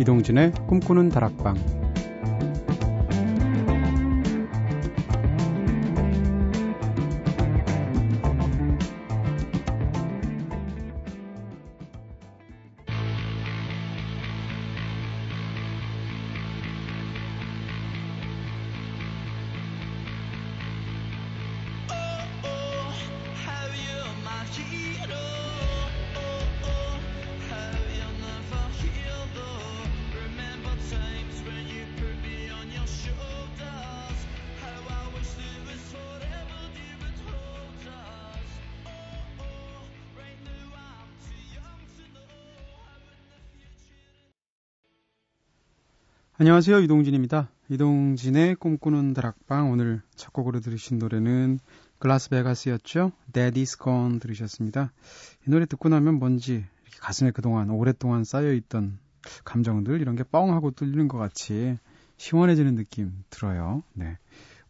[0.00, 1.77] 이동진의 꿈꾸는 다락방
[46.40, 46.78] 안녕하세요.
[46.82, 47.48] 이동진입니다.
[47.68, 51.58] 이동진의 꿈꾸는 다락방 오늘 첫 곡으로 들으신 노래는
[51.98, 53.10] 글라스베가스였죠.
[53.32, 54.92] Daddy's Gone 들으셨습니다.
[55.44, 56.64] 이 노래 듣고 나면 뭔지
[57.00, 59.00] 가슴에 그동안 오랫동안 쌓여있던
[59.44, 61.76] 감정들 이런 게 뻥 하고 뚫리는 것 같이
[62.18, 63.82] 시원해지는 느낌 들어요.
[63.94, 64.16] 네.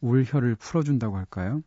[0.00, 1.62] 울혀를 풀어준다고 할까요?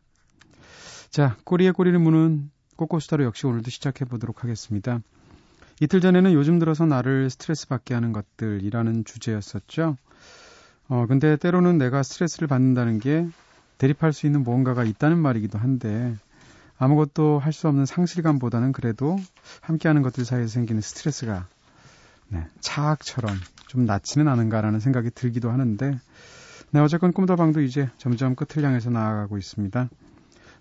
[1.10, 5.00] 자, 꼬리에 꼬리를 무는 꼬꼬수다로 역시 오늘도 시작해 보도록 하겠습니다.
[5.80, 9.96] 이틀 전에는 요즘 들어서 나를 스트레스 받게 하는 것들이라는 주제였었죠.
[10.88, 13.26] 어, 근데 때로는 내가 스트레스를 받는다는 게
[13.78, 16.14] 대립할 수 있는 무언가가 있다는 말이기도 한데
[16.78, 19.16] 아무것도 할 수 없는 상실감보다는 그래도
[19.60, 21.46] 함께하는 것들 사이에 생기는 스트레스가
[22.28, 23.36] 네, 차악처럼
[23.68, 25.98] 좀 낫지는 않은가라는 생각이 들기도 하는데
[26.70, 29.88] 네, 어쨌건 꿈다방도 이제 점점 끝을 향해서 나아가고 있습니다.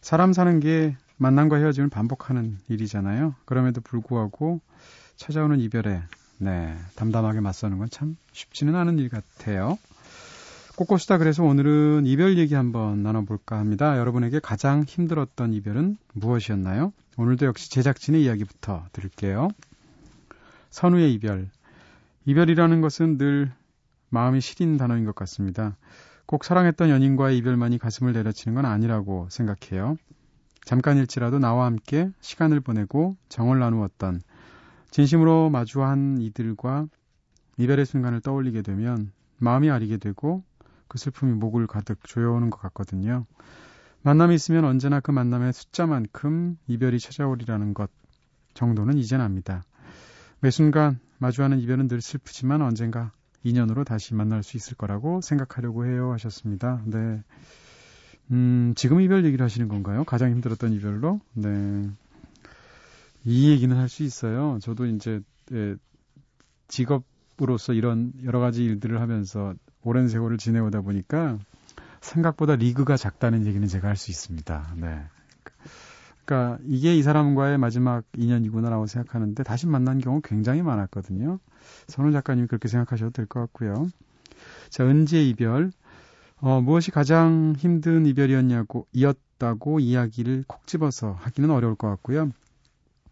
[0.01, 3.35] 사람 사는 게 만남과 헤어짐을 반복하는 일이잖아요.
[3.45, 4.59] 그럼에도 불구하고
[5.17, 6.01] 찾아오는 이별에
[6.39, 9.77] 네, 담담하게 맞서는 건 참 쉽지는 않은 일 같아요.
[10.77, 13.99] 꼬꼬수다 그래서 오늘은 이별 얘기 한번 나눠볼까 합니다.
[13.99, 16.91] 여러분에게 가장 힘들었던 이별은 무엇이었나요?
[17.17, 19.49] 오늘도 역시 제작진의 이야기부터 들을게요.
[20.71, 21.49] 선우의 이별.
[22.25, 23.51] 이별이라는 것은 늘
[24.09, 25.75] 마음이 시린 단어인 것 같습니다.
[26.25, 29.97] 꼭 사랑했던 연인과의 이별만이 가슴을 내려치는 건 아니라고 생각해요.
[30.65, 34.21] 잠깐일지라도 나와 함께 시간을 보내고 정을 나누었던
[34.91, 36.87] 진심으로 마주한 이들과
[37.57, 40.43] 이별의 순간을 떠올리게 되면 마음이 아리게 되고
[40.87, 43.25] 그 슬픔이 목을 가득 조여오는 것 같거든요.
[44.03, 47.89] 만남이 있으면 언제나 그 만남의 숫자만큼 이별이 찾아오리라는 것
[48.53, 49.63] 정도는 이젠 압니다.
[50.39, 53.11] 매 순간 마주하는 이별은 늘 슬프지만 언젠가
[53.43, 56.81] 인연으로 다시 만날 수 있을 거라고 생각하려고 해요 하셨습니다.
[56.85, 57.23] 네.
[58.31, 60.03] 음, 지금 이별 얘기를 하시는 건가요?
[60.05, 61.19] 가장 힘들었던 이별로?
[61.33, 61.89] 네.
[63.25, 64.57] 이 얘기는 할 수 있어요.
[64.61, 65.21] 저도 이제
[65.51, 65.75] 예,
[66.67, 71.37] 직업으로서 이런 여러 가지 일들을 하면서 오랜 세월을 지내오다 보니까
[72.01, 74.75] 생각보다 리그가 작다는 얘기는 제가 할 수 있습니다.
[74.77, 75.03] 네.
[76.25, 81.39] 그러니까 이게 이 사람과의 마지막 인연이구나라고 생각하는데 다시 만난 경우 굉장히 많았거든요.
[81.87, 83.87] 선우 작가님이 그렇게 생각하셔도 될 것 같고요.
[84.69, 85.71] 자, 은지의 이별.
[86.41, 92.31] 어, 무엇이 가장 힘든 이별이었냐고, 이었다고 이야기를 콕 집어서 하기는 어려울 것 같고요.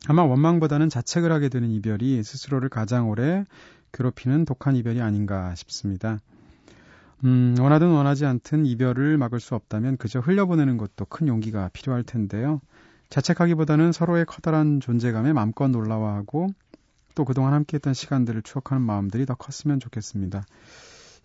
[0.07, 3.45] 아마 원망보다는 자책을 하게 되는 이별이 스스로를 가장 오래
[3.91, 6.17] 괴롭히는 독한 이별이 아닌가 싶습니다.
[7.23, 12.61] 음, 원하든 원하지 않든 이별을 막을 수 없다면 그저 흘려보내는 것도 큰 용기가 필요할 텐데요.
[13.09, 16.47] 자책하기보다는 서로의 커다란 존재감에 마음껏 놀라워하고
[17.13, 20.43] 또 그동안 함께했던 시간들을 추억하는 마음들이 더 컸으면 좋겠습니다.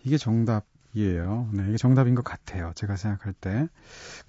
[0.03, 1.49] 이게 정답 이에요.
[1.51, 2.71] 네, 이게 정답인 것 같아요.
[2.75, 3.67] 제가 생각할 때.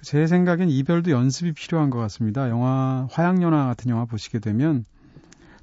[0.03, 2.50] 제 생각엔 이별도 연습이 필요한 것 같습니다.
[2.50, 4.84] 영화, 화양연화 같은 영화 보시게 되면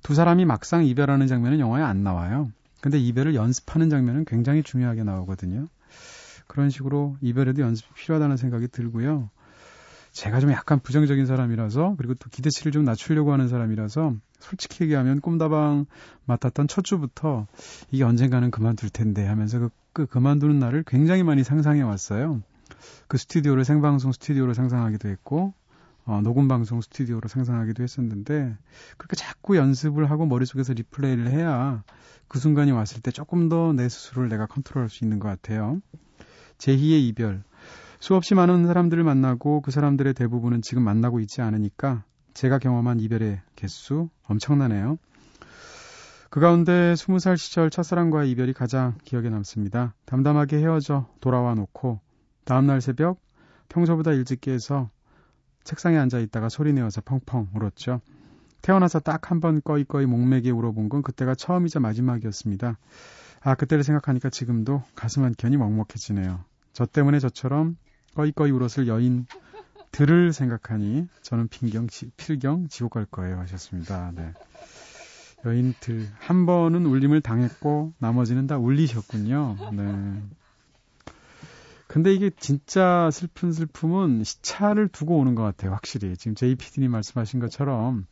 [0.02, 2.50] 두 사람이 막상 이별하는 장면은 영화에 안 나와요.
[2.82, 5.68] 근데 이별을 연습하는 장면은 굉장히 중요하게 나오거든요.
[6.48, 9.30] 그런 식으로 이별에도 연습이 필요하다는 생각이 들고요.
[10.14, 15.88] 제가 좀 약간 부정적인 사람이라서 그리고 또 기대치를 좀 낮추려고 하는 사람이라서 솔직히 얘기하면 꿈다방
[16.26, 17.48] 맡았던 첫 주부터
[17.92, 22.44] 이게 언젠가는 그만둘 텐데 하면서 그, 그 그만두는 날을 굉장히 많이 상상해 왔어요.
[23.08, 25.54] 그 스튜디오를 생방송 스튜디오로 상상하기도 했고
[26.06, 28.56] 어, 녹음 방송 스튜디오로 상상하기도 했었는데
[28.98, 31.84] 그렇게 자꾸 연습을 하고 머릿속에서 리플레이를 해야
[32.28, 35.82] 그 순간이 왔을 때 조금 더 내 스스로를 내가 컨트롤할 수 있는 것 같아요.
[36.60, 37.44] 제2의 이별.
[38.04, 42.04] 수없이 많은 사람들을 만나고 그 사람들의 대부분은 지금 만나고 있지 않으니까
[42.34, 44.98] 제가 경험한 이별의 개수 엄청나네요.
[46.30, 49.94] 그 가운데 20살 시절 첫사랑과의 이별이 가장 기억에 남습니다.
[50.04, 52.02] 담담하게 헤어져 돌아와 놓고
[52.44, 53.22] 다음날 새벽
[53.70, 54.90] 평소보다 일찍 깨서
[55.64, 58.02] 책상에 앉아 있다가 소리내어서 펑펑 울었죠.
[58.62, 62.78] 태어나서 딱 한 번 꺼이꺼이 목매게 울어본 건 그때가 처음이자 마지막이었습니다.
[63.40, 66.44] 아, 그때를 생각하니까 지금도 가슴 한 켠이 먹먹해지네요.
[66.74, 67.78] 저 때문에 저처럼
[68.16, 69.26] 꺼이꺼이 울었을 여인
[69.92, 74.12] 들을 생각하니 저는 핑경, 지, 필경 지옥 갈 거예요 하셨습니다.
[74.16, 74.34] 네.
[75.46, 79.58] 여인들 한 번은 울림을 당했고 나머지는 다 울리셨군요.
[79.74, 80.22] 네.
[81.88, 85.74] 근데 이게 진짜 슬픈 슬픔은 시차를 두고 오는 것 같아요.
[85.74, 88.08] 확실히 지금 JPD님 말씀하신 것처럼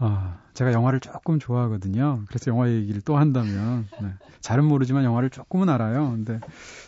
[0.00, 2.22] 아, 제가 영화를 조금 좋아하거든요.
[2.28, 4.08] 그래서 영화 얘기를 또 한다면 네.
[4.40, 6.10] 잘은 모르지만 영화를 조금은 알아요.
[6.10, 6.40] 근데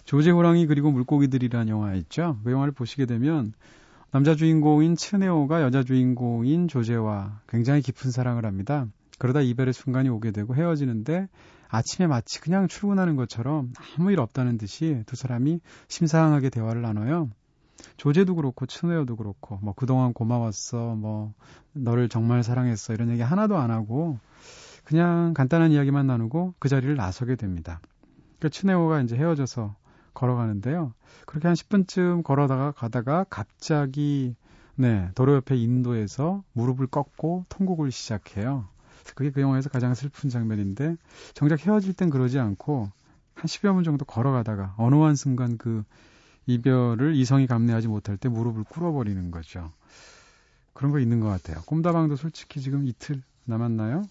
[0.05, 2.39] 조제 호랑이 그리고 물고기들이라는 영화 있죠.
[2.45, 3.53] 그 영화를 보시게 되면
[4.13, 8.87] 남자 주인공인 츠네오가 여자 주인공인 조제와 굉장히 깊은 사랑을 합니다.
[9.19, 11.29] 그러다 이별의 순간이 오게 되고 헤어지는데
[11.69, 17.31] 아침에 마치 그냥 출근하는 것처럼 아무 일 없다는 듯이 두 사람이 심상하게 대화를 나눠요.
[17.97, 21.33] 조제도 그렇고 츠네오도 그렇고 뭐 그동안 고마웠어 뭐
[21.73, 24.19] 너를 정말 사랑했어 이런 얘기 하나도 안 하고
[24.85, 27.81] 그냥 간단한 이야기만 나누고 그 자리를 나서게 됩니다.
[28.41, 29.77] 그 츠네오가 이제 헤어져서
[30.15, 30.93] 걸어가는데요.
[31.27, 34.35] 그렇게 한 10분쯤 걸어다가 가다가 갑자기
[34.75, 38.67] 네 도로 옆에 인도에서 무릎을 꺾고 통곡을 시작해요.
[39.15, 40.97] 그게 그 영화에서 가장 슬픈 장면인데
[41.35, 42.91] 정작 헤어질 땐 그러지 않고
[43.35, 45.85] 한 10여 분 정도 걸어가다가 어느 한 순간 그
[46.47, 49.73] 이별을 이성이 감내하지 못할 때 무릎을 꿇어버리는 거죠.
[50.73, 51.63] 그런 거 있는 것 같아요.
[51.67, 54.03] 꿈다방도 솔직히 지금 이틀 남았나요?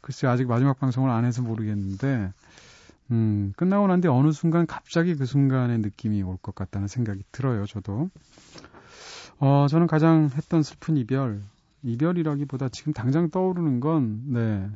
[0.00, 2.32] 글쎄 아직 마지막 방송을 안 해서 모르겠는데
[3.10, 7.64] 음, 끝나고 난 뒤에 어느 순간 갑자기 그 순간의 느낌이 올 것 같다는 생각이 들어요,
[7.66, 8.10] 저도.
[9.38, 11.42] 어, 저는 가장 했던 슬픈 이별,
[11.82, 14.68] 이별이라기보다 지금 당장 떠오르는 건, 네,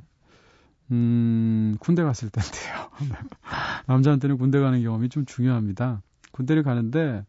[0.90, 2.90] 음, 군대 갔을 때인데요.
[3.86, 6.00] 남자한테는 군대 가는 경험이 좀 중요합니다.
[6.32, 7.24] 군대를 가는데,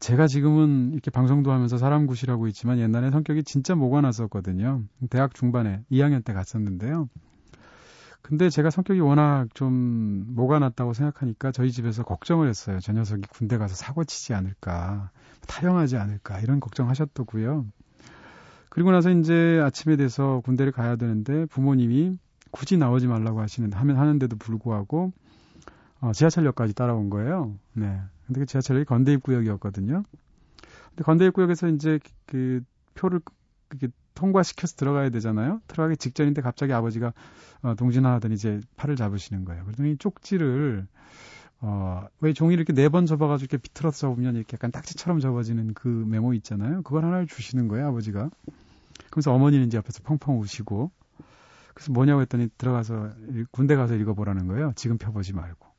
[0.00, 4.82] 제가 지금은 이렇게 방송도 하면서 사람 구실하고 있지만 옛날에 성격이 진짜 모가 났었거든요.
[5.10, 7.08] 대학 중반에 2학년 때 갔었는데요.
[8.22, 12.78] 근데 제가 성격이 워낙 좀 모가 났다고 생각하니까 저희 집에서 걱정을 했어요.
[12.80, 15.10] 저 녀석이 군대 가서 사고 치지 않을까,
[15.46, 17.66] 타령하지 않을까, 이런 걱정하셨더고요.
[18.68, 22.16] 그리고 나서 이제 아침에 돼서 군대를 가야 되는데 부모님이
[22.52, 25.12] 굳이 나오지 말라고 하시는, 하면 하는데도 불구하고,
[26.00, 27.54] 어, 지하철역까지 따라온 거예요.
[27.74, 28.00] 네.
[28.30, 30.04] 근데 그 지하철역이 건대입구역이었거든요.
[30.90, 32.62] 근데 건대입구역에서 이제 그
[32.94, 33.20] 표를
[33.70, 35.60] 이렇게 통과시켜서 들어가야 되잖아요.
[35.66, 37.12] 들어가기 직전인데 갑자기 아버지가
[37.62, 39.64] 어, 동진아 하더니 이제 팔을 잡으시는 거예요.
[39.64, 40.86] 그러더니 쪽지를
[41.60, 45.88] 어, 왜 종이를 이렇게 네 번 접어가지고 이렇게 비틀어서 접으면 이렇게 약간 딱지처럼 접어지는 그
[45.88, 46.82] 메모 있잖아요.
[46.82, 48.30] 그걸 하나를 주시는 거예요, 아버지가.
[49.10, 50.92] 그래서 어머니는 이제 옆에서 펑펑 우시고.
[51.74, 53.10] 그래서 뭐냐고 했더니 들어가서
[53.50, 54.72] 군대 가서 읽어보라는 거예요.
[54.76, 55.69] 지금 펴보지 말고.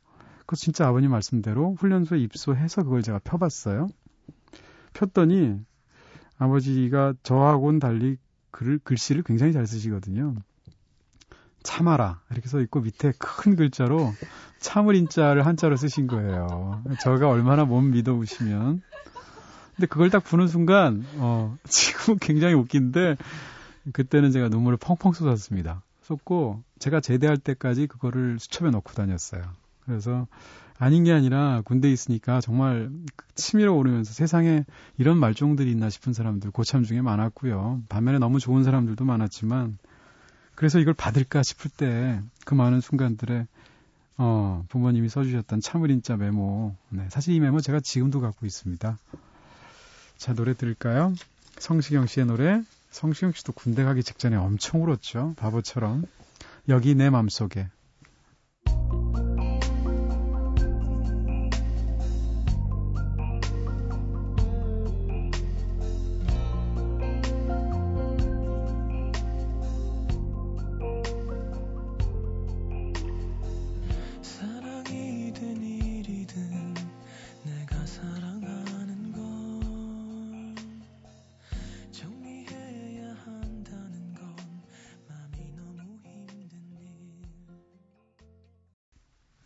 [0.51, 3.88] 그래서 진짜 아버님 말씀대로 훈련소에 입소해서 그걸 제가 펴봤어요.
[4.92, 5.57] 폈더니
[6.38, 8.18] 아버지가 저하고는 달리
[8.51, 10.36] 글, 글씨를 굉장히 잘 쓰시거든요.
[11.63, 14.12] 참아라 이렇게 써 있고 밑에 큰 글자로
[14.59, 16.83] 참을 인자를 한자로 쓰신 거예요.
[17.00, 18.81] 저가 얼마나 못 믿어보시면.
[19.77, 23.15] 근데 그걸 딱 보는 순간 어 지금은 굉장히 웃긴데
[23.94, 25.81] 그때는 제가 눈물을 펑펑 쏟았습니다.
[26.01, 29.60] 쏟고 제가 제대할 때까지 그거를 수첩에 넣고 다녔어요.
[29.91, 30.27] 그래서
[30.77, 32.89] 아닌 게 아니라 군대에 있으니까 정말
[33.35, 34.65] 치밀어 오르면서 세상에
[34.97, 37.83] 이런 말종들이 있나 싶은 사람들 고참 중에 많았고요.
[37.89, 39.77] 반면에 너무 좋은 사람들도 많았지만
[40.55, 43.47] 그래서 이걸 받을까 싶을 때 그 많은 순간들에
[44.17, 46.75] 어, 부모님이 써주셨던 참을인자 메모.
[46.89, 48.98] 네, 사실 이 메모 제가 지금도 갖고 있습니다.
[50.17, 51.13] 자, 노래 들을까요?
[51.57, 52.62] 성시경 씨의 노래.
[52.91, 55.33] 성시경 씨도 군대 가기 직전에 엄청 울었죠.
[55.38, 56.05] 바보처럼.
[56.69, 57.67] 여기 내 맘속에.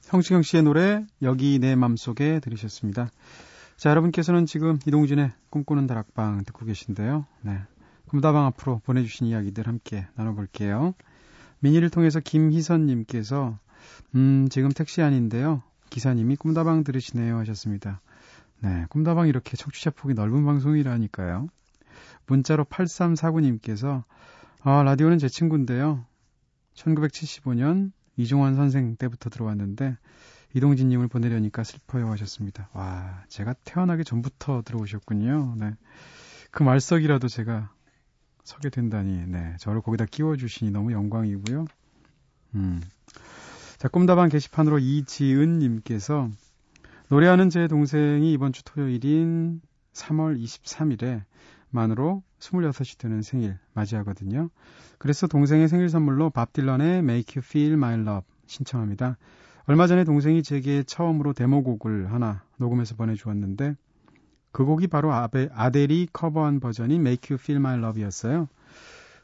[0.05, 3.09] 성시경 씨의 노래 여기 내 맘속에 들으셨습니다.
[3.75, 7.25] 자, 여러분께서는 지금 이동진의 꿈꾸는 다락방 듣고 계신데요.
[7.41, 7.59] 네.
[8.07, 10.93] 꿈다방 앞으로 보내주신 이야기들 함께 나눠볼게요.
[11.57, 13.57] 미니를 통해서 김희선님께서
[14.13, 15.63] 음, 지금 택시 안인데요.
[15.89, 17.99] 기사님이 꿈다방 들으시네요 하셨습니다.
[18.61, 21.47] 네, 꿈다방 이렇게 청취자 폭이 넓은 방송이라니까요.
[22.27, 24.03] 문자로 8349님께서
[24.61, 26.05] 아, 라디오는 제 친구인데요.
[26.75, 29.97] 1975년 이종환 선생 때부터 들어왔는데
[30.53, 32.69] 이동진님을 보내려니까 슬퍼요 하셨습니다.
[32.73, 35.55] 와, 제가 태어나기 전부터 들어오셨군요.
[35.57, 35.73] 네.
[36.49, 37.71] 그 말석이라도 제가
[38.45, 39.55] 서게 된다니, 네.
[39.59, 41.65] 저를 거기다 끼워주시니 너무 영광이고요.
[42.55, 42.81] 음.
[43.77, 46.29] 자, 꿈다방 게시판으로 이지은님께서
[47.09, 49.61] 노래하는 제 동생이 이번 주 토요일인
[49.93, 51.23] 3월 23일에
[51.69, 54.49] 만으로 26이 되는 생일 맞이하거든요.
[54.97, 59.17] 그래서 동생의 생일 선물로 밥 딜런의 Make You Feel My Love 신청합니다.
[59.65, 63.75] 얼마 전에 동생이 제게 처음으로 데모곡을 하나 녹음해서 보내주었는데
[64.51, 68.47] 그 곡이 바로 아베, 아델이 커버한 버전인 Make You Feel My Love이었어요.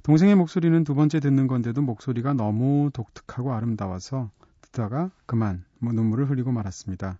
[0.03, 6.51] 동생의 목소리는 두 번째 듣는 건데도 목소리가 너무 독특하고 아름다워서 듣다가 그만 뭐 눈물을 흘리고
[6.51, 7.19] 말았습니다.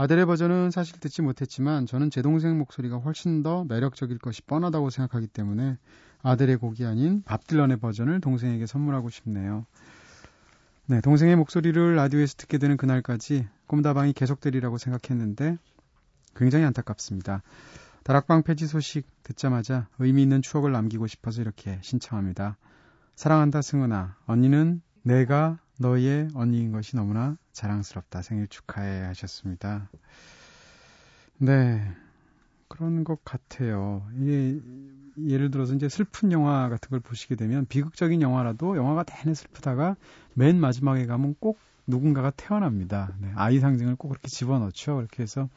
[0.00, 5.26] 아델의 버전은 사실 듣지 못했지만 저는 제 동생 목소리가 훨씬 더 매력적일 것이 뻔하다고 생각하기
[5.26, 5.76] 때문에
[6.22, 9.66] 아델의 곡이 아닌 밥 딜런의 버전을 동생에게 선물하고 싶네요.
[10.86, 15.58] 네, 동생의 목소리를 라디오에서 듣게 되는 그날까지 꿈다방이 계속되리라고 생각했는데
[16.36, 17.42] 굉장히 안타깝습니다.
[18.04, 22.56] 다락방 폐지 소식 듣자마자 의미 있는 추억을 남기고 싶어서 이렇게 신청합니다.
[23.16, 28.22] 사랑한다 승은아, 언니는 내가 너의 언니인 것이 너무나 자랑스럽다.
[28.22, 29.88] 생일 축하해 하셨습니다.
[31.38, 31.82] 네.
[32.68, 34.06] 그런 것 같아요.
[34.20, 34.60] 이게
[35.26, 39.96] 예를 들어서 이제 슬픈 영화 같은 걸 보시게 되면 비극적인 영화라도 영화가 내내 슬프다가
[40.34, 43.14] 맨 마지막에 가면 꼭 누군가가 태어납니다.
[43.20, 44.96] 네, 아이 상징을 꼭 그렇게 집어넣죠.
[44.96, 45.48] 그렇게 해서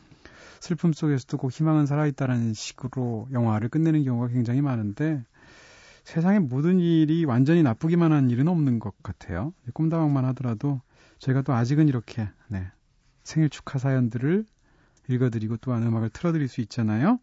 [0.61, 5.23] 슬픔 속에서도 꼭 희망은 살아있다라는 식으로 영화를 끝내는 경우가 굉장히 많은데
[6.11, 9.53] 세상의 모든 일이 완전히 나쁘기만 한 일은 없는 것 같아요.
[9.73, 10.81] 꿈다방만 하더라도
[11.19, 12.67] 저희가 또 아직은 이렇게 네,
[13.23, 14.43] 생일 축하 사연들을
[15.07, 17.21] 읽어드리고 또한 음악을 틀어드릴 수 있잖아요.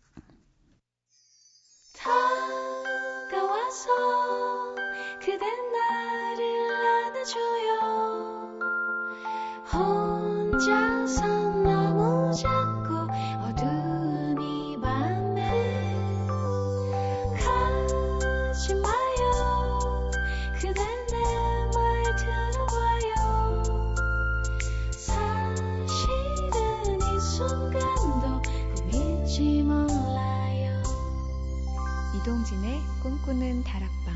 [32.18, 34.14] 이동진의 꿈꾸는 다락방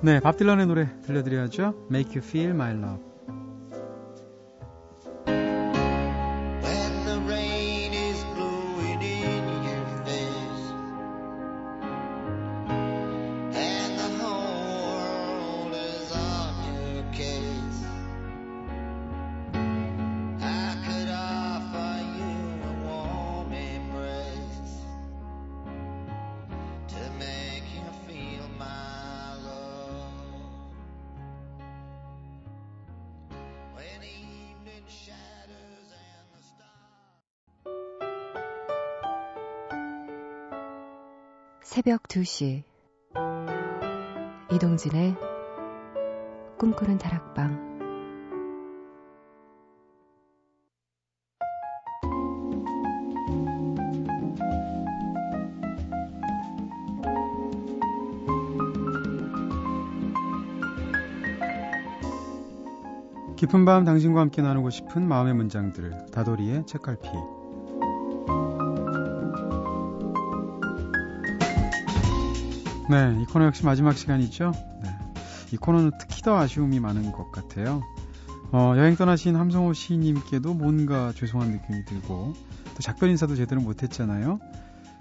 [0.00, 1.88] 네, 밥 딜런의 노래 들려드려야죠.
[1.90, 3.05] Make You Feel My Love.
[41.76, 42.62] 새벽 2시.
[44.50, 45.14] 이동진의
[46.56, 47.76] 꿈꾸는 다락방.
[63.36, 67.35] 깊은 밤 당신과 함께 나누고 싶은 마음의 문장들 다돌이의 책갈피
[72.88, 74.52] 네, 이 코너 역시 마지막 시간이죠.
[74.82, 74.90] 네.
[75.52, 77.82] 이 코너는 특히 더 아쉬움이 많은 것 같아요.
[78.52, 82.34] 어, 여행 떠나신 함성호 시인님께도 뭔가 죄송한 느낌이 들고
[82.74, 84.38] 또 작별 인사도 제대로 못했잖아요.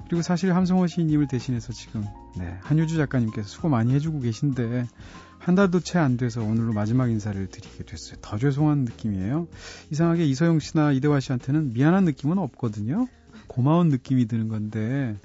[0.06, 2.04] 그리고 사실 함성호 시인님을 대신해서 지금
[2.38, 4.88] 네, 한유주 작가님께서 수고 많이 해주고 계신데
[5.38, 8.18] 한 달도 채 안 돼서 오늘로 마지막 인사를 드리게 됐어요.
[8.22, 9.48] 더 죄송한 느낌이에요.
[9.92, 13.08] 이상하게 이서영 씨나 이대화 씨한테는 미안한 느낌은 없거든요.
[13.46, 15.16] 고마운 느낌이 드는 건데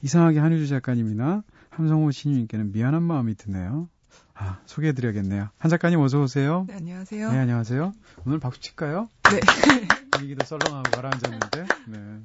[0.00, 1.42] 이상하게 한유주 작가님이나
[1.78, 3.88] 함성호 시인님께는 미안한 마음이 드네요.
[4.34, 5.48] 아, 소개해드려야겠네요.
[5.58, 6.64] 한 작가님 어서 오세요.
[6.66, 7.30] 네, 안녕하세요.
[7.30, 7.92] 네, 안녕하세요.
[8.26, 9.08] 오늘 박수 칠까요?
[9.30, 9.40] 네.
[10.10, 11.66] 분위기도 썰렁하고 가라앉았는데.
[11.86, 12.18] 네.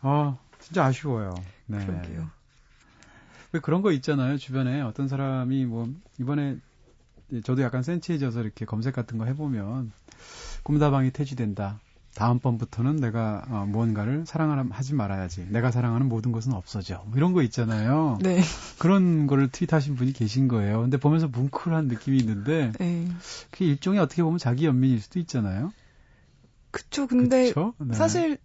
[0.00, 1.34] 어, 진짜 아쉬워요.
[1.66, 1.84] 네.
[1.84, 2.30] 그러게요.
[3.52, 4.38] 왜 그런 거 있잖아요.
[4.38, 6.56] 주변에 어떤 사람이 뭐 이번에
[7.44, 9.92] 저도 약간 센치해져서 이렇게 검색 같은 거 해보면
[10.62, 11.78] 꿈다방이 퇴지된다.
[12.14, 15.46] 다음번부터는 내가 어, 무언가를 사랑하지 말아야지.
[15.50, 17.02] 내가 사랑하는 모든 것은 없어져.
[17.06, 18.18] 뭐 이런 거 있잖아요.
[18.22, 18.42] 네.
[18.78, 20.82] 그런 거를 트윗하신 분이 계신 거예요.
[20.82, 23.08] 근데 보면서 뭉클한 느낌이 있는데 네.
[23.50, 25.72] 그게 일종의 어떻게 보면 자기 연민일 수도 있잖아요.
[26.70, 27.06] 그쵸.
[27.06, 27.74] 근데 그쵸?
[27.78, 27.94] 네.
[27.94, 28.38] 사실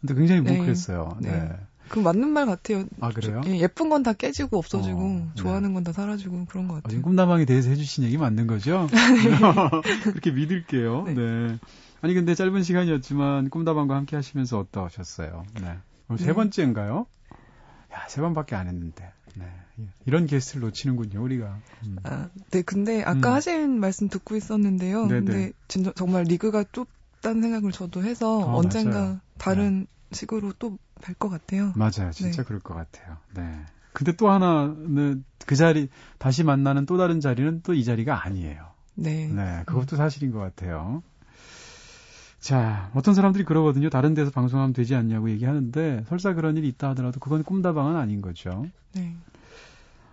[0.00, 1.18] 근데 굉장히 뭉클했어요.
[1.20, 1.30] 네.
[1.30, 1.38] 네.
[1.40, 1.56] 네.
[1.88, 2.84] 그 맞는 말 같아요.
[3.00, 3.42] 아 그래요?
[3.46, 6.90] 예, 예쁜 건 다 깨지고 없어지고 어, 좋아하는 건다 사라지고 그런 것 어, 같아요.
[6.90, 8.88] 지금 꿈다방에 대해서 해주신 얘기 맞는 거죠?
[10.02, 11.04] 그렇게 믿을게요.
[11.04, 11.14] 네.
[11.14, 11.58] 네.
[12.06, 15.44] 아니 근데 짧은 시간이었지만 꿈다방과 함께 하시면서 어떠셨어요?
[15.60, 15.76] 네.
[16.08, 16.32] 오늘 세 네.
[16.34, 17.06] 번째인가요?
[17.92, 19.10] 야, 세 번밖에 안 했는데.
[19.34, 19.44] 네.
[20.04, 21.58] 이런 게스트를 놓치는군요, 우리가.
[21.84, 21.96] 음.
[22.04, 23.34] 아, 네, 근데 아까 음.
[23.34, 25.08] 하신 말씀 듣고 있었는데요.
[25.08, 25.24] 네네.
[25.24, 29.12] 근데 진짜 정말 리그가 같다는 생각을 저도 해서 아, 언젠가 맞아요.
[29.14, 29.20] 네.
[29.38, 31.72] 다른 식으로 또 뵐 것 같아요.
[31.74, 32.12] 맞아요.
[32.12, 32.46] 진짜 네.
[32.46, 33.16] 그럴 것 같아요.
[33.34, 33.42] 네.
[33.92, 38.64] 근데 또 하나는 그 자리 다시 만나는 또 다른 자리는 또 이 자리가 아니에요.
[38.94, 39.26] 네.
[39.26, 41.02] 네, 그것도 사실인 것 같아요.
[42.46, 43.90] 자, 어떤 사람들이 그러거든요.
[43.90, 48.68] 다른 데서 방송하면 되지 않냐고 얘기하는데 설사 그런 일이 있다 하더라도 그건 꿈다방은 아닌 거죠.
[48.92, 49.16] 네.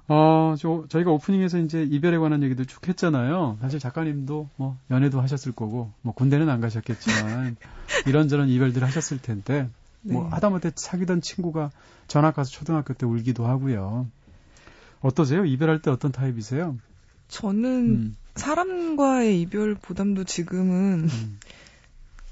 [0.07, 3.59] 어, 저, 저희가 오프닝에서 이제 이별에 관한 얘기도 쭉 했잖아요.
[3.61, 7.55] 사실 작가님도 뭐 연애도 하셨을 거고, 뭐 군대는 안 가셨겠지만,
[8.07, 9.69] 이런저런 이별들을 하셨을 텐데,
[10.01, 10.29] 뭐 네.
[10.31, 11.69] 하다못해 사귀던 친구가
[12.07, 14.07] 전학 가서 초등학교 때 울기도 하고요.
[15.01, 15.45] 어떠세요?
[15.45, 16.79] 이별할 때 어떤 타입이세요?
[17.27, 21.39] 저는 음, 사람과의 이별 보담도 지금은 음.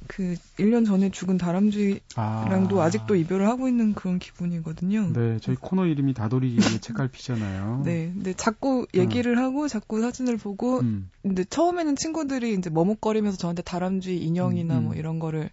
[0.08, 2.86] 그 1년 전에 죽은 다람쥐랑도 아.
[2.86, 2.90] 아...
[2.90, 5.14] 직도 이별을 하고 있는 그런 기분이거든요.
[5.14, 7.84] 네, 저희 코너 이름이 다돌이 책갈피잖아요.
[7.86, 13.62] 네, 근데 자꾸 얘기를 하고 자꾸 사진을 보고 음, 근데 처음에는 친구들이 이제 머뭇거리면서 저한테
[13.62, 14.84] 다람쥐 인형이나 음, 음.
[14.86, 15.50] 뭐 이런 거를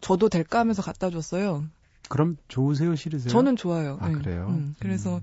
[0.00, 1.64] 줘도 될까 하면서 갖다 줬어요.
[2.08, 3.30] 그럼 좋으세요, 싫으세요?
[3.30, 3.98] 저는 좋아요.
[4.00, 4.14] 아, 네.
[4.14, 4.46] 그래요?
[4.50, 5.22] 음, 그래서 음.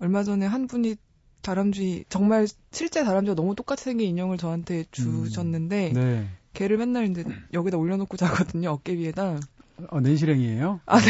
[0.00, 0.96] 얼마 전에 한 분이
[1.42, 6.28] 다람쥐 정말 실제 다람쥐가 너무 똑같이 생긴 인형을 저한테 주셨는데 네.
[6.56, 7.22] 걔를 맨날 이제
[7.52, 9.38] 여기다 올려놓고 자거든요 어깨 위에다.
[9.90, 10.80] 어, nen실행이에요?
[10.86, 11.06] 아 네.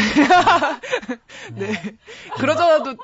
[1.55, 1.97] 네.
[2.37, 2.97] 그러자도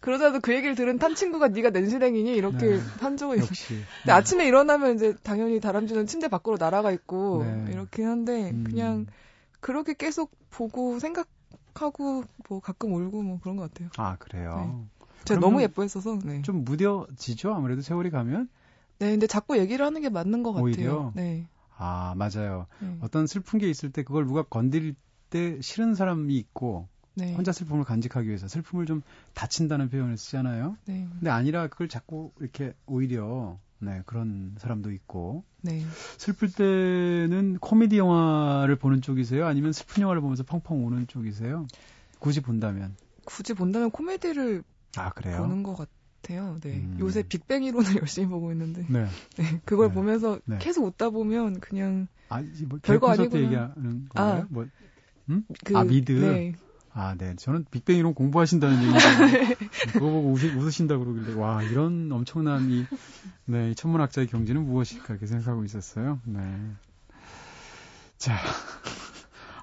[0.00, 2.80] 그러자도 그 얘기를 들은 탄 친구가 네가 nen실행이니 이렇게 네.
[3.00, 3.38] 한 적은.
[3.38, 3.74] 역시.
[4.00, 7.72] 근데 아침에 일어나면 이제 당연히 다람쥐는 침대 밖으로 날아가 있고 네.
[7.72, 8.64] 이렇게 한데 음.
[8.66, 9.06] 그냥
[9.60, 13.90] 그렇게 계속 보고 생각하고 뭐 가끔 울고 뭐 그런 것 같아요.
[13.98, 14.86] 아, 그래요?
[15.24, 16.18] 제가 그러면 너무 예뻐했어서.
[16.24, 16.40] 네.
[16.40, 17.52] 좀 무뎌지죠?
[17.52, 18.48] 아무래도 세월이 가면?
[19.00, 20.64] 네, 근데 자꾸 얘기를 하는 게 맞는 것 같아요.
[20.64, 21.12] 오히려?
[21.14, 21.46] 네.
[21.76, 22.66] 아, 맞아요.
[22.80, 22.98] 네.
[23.00, 24.94] 어떤 슬픈 게 있을 때 그걸 누가 건드릴
[25.30, 27.34] 때 싫은 사람이 있고 네.
[27.34, 29.02] 혼자 슬픔을 간직하기 위해서 슬픔을 좀
[29.34, 30.76] 다친다는 표현을 쓰잖아요.
[30.86, 31.06] 네.
[31.12, 35.82] 근데 아니라 그걸 자꾸 이렇게 오히려 네, 그런 사람도 있고 네.
[36.18, 39.46] 슬플 때는 코미디 영화를 보는 쪽이세요?
[39.46, 41.66] 아니면 슬픈 영화를 보면서 펑펑 우는 쪽이세요?
[42.18, 42.96] 굳이 본다면.
[43.24, 44.62] 굳이 본다면 코미디를
[44.96, 45.38] 아, 그래요?
[45.38, 46.03] 보는 것 같아요.
[46.28, 46.76] 네.
[46.76, 46.96] 음.
[47.00, 49.06] 요새 빅뱅 이론을 열심히 보고 있는데 네.
[49.36, 49.60] 네.
[49.64, 49.94] 그걸 네.
[49.94, 50.58] 보면서 네.
[50.60, 53.42] 계속 웃다 보면 그냥 아, 이뭐 별거 아니구나.
[53.42, 54.42] 얘기하는 건가요?
[54.42, 54.46] 아.
[54.48, 54.66] 뭐,
[55.64, 56.12] 그 아, 미드?
[56.12, 56.52] 네.
[56.92, 57.34] 아, 네.
[57.36, 59.56] 저는 빅뱅 이론 공부하신다는 얘기를
[59.92, 62.86] 그거 보고 웃으, 웃으신다 그러길래 와 이런 엄청난 이,
[63.46, 66.20] 네, 이 천문학자의 경지는 무엇일까 이렇게 생각하고 있었어요.
[66.24, 66.40] 네.
[68.16, 68.38] 자,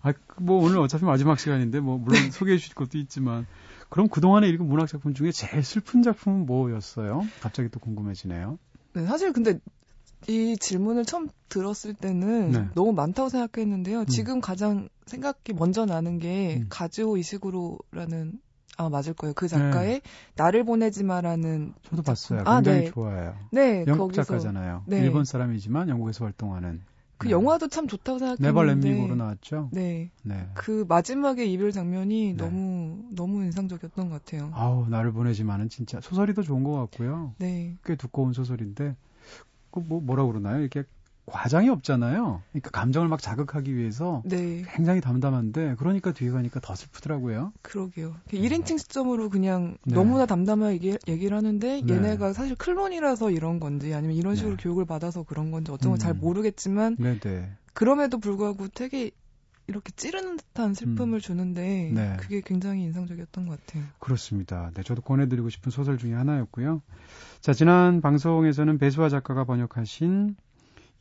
[0.01, 3.47] 아, 뭐 오늘 어차피 마지막 시간인데 뭐 물론 소개해 주실 것도 있지만
[3.91, 7.27] 그럼 그동안에 읽은 문학 작품 중에 제일 슬픈 작품은 뭐였어요?
[7.41, 8.57] 갑자기 또 궁금해지네요.
[8.93, 9.59] 네, 사실 근데
[10.27, 12.67] 이 질문을 처음 들었을 때는 네.
[12.73, 14.05] 너무 많다고 생각했는데요.
[14.05, 16.67] 지금 가장 생각이 먼저 나는 게 음.
[16.69, 18.39] 가즈오 이시구로라는
[18.77, 19.33] 아 맞을 거예요.
[19.33, 20.01] 그 작가의
[20.37, 22.43] 나를 보내지 마라는 저도 봤어요.
[22.45, 22.85] 아, 굉장히 네.
[22.85, 23.35] 좋아해요.
[23.51, 24.83] 네 영국 거기서 작가잖아요.
[24.87, 24.99] 네.
[24.99, 26.81] 일본 사람이지만 영국에서 활동하는.
[27.21, 27.31] 그 네.
[27.31, 29.69] 영화도 참 좋다고 생각했는데 네버 렛미고로 나왔죠.
[29.71, 30.09] 네.
[30.23, 30.47] 네.
[30.55, 32.43] 그 마지막에 이별 장면이 네.
[32.43, 34.49] 너무 너무 인상적이었던 것 같아요.
[34.55, 37.35] 아우 나를 보내지만은 진짜 소설이 더 좋은 것 같고요.
[37.37, 37.77] 네.
[37.85, 38.95] 꽤 두꺼운 소설인데
[39.69, 40.59] 그 뭐 뭐라 그러나요?
[40.59, 40.83] 이렇게
[41.31, 42.41] 과장이 없잖아요.
[42.51, 44.63] 그러니까 감정을 막 자극하기 위해서 네.
[44.75, 47.53] 굉장히 담담한데 그러니까 뒤에 가니까 더 슬프더라고요.
[47.61, 48.15] 그러게요.
[48.31, 49.95] 1인칭 시점으로 그냥 네.
[49.95, 51.93] 너무나 담담하게 얘기, 얘기를 하는데 네.
[51.93, 54.63] 얘네가 사실 클론이라서 이런 건지 아니면 이런 식으로 네.
[54.63, 56.19] 교육을 받아서 그런 건지 어떤 건잘 음.
[56.19, 57.49] 모르겠지만 네, 네.
[57.73, 59.11] 그럼에도 불구하고 되게
[59.67, 61.93] 이렇게 찌르는 듯한 슬픔을 주는데 음.
[61.95, 62.17] 네.
[62.19, 63.85] 그게 굉장히 인상적이었던 것 같아요.
[63.99, 64.71] 그렇습니다.
[64.73, 66.81] 네, 저도 권해드리고 싶은 소설 중에 하나였고요.
[67.39, 70.35] 자, 지난 방송에서는 배수아 작가가 번역하신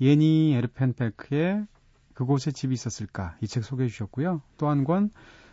[0.01, 1.67] 예니 에르펜베크의
[2.15, 4.43] 그곳에 집이 있었을까 이 책 소개해 주셨고요.
[4.59, 5.11] 또 한 권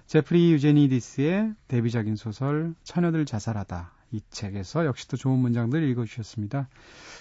[0.07, 6.69] 제프리 유제니디스의 데뷔작인 소설 처녀들 자살하다 이 책에서 역시 또 좋은 문장들 읽어 주셨습니다.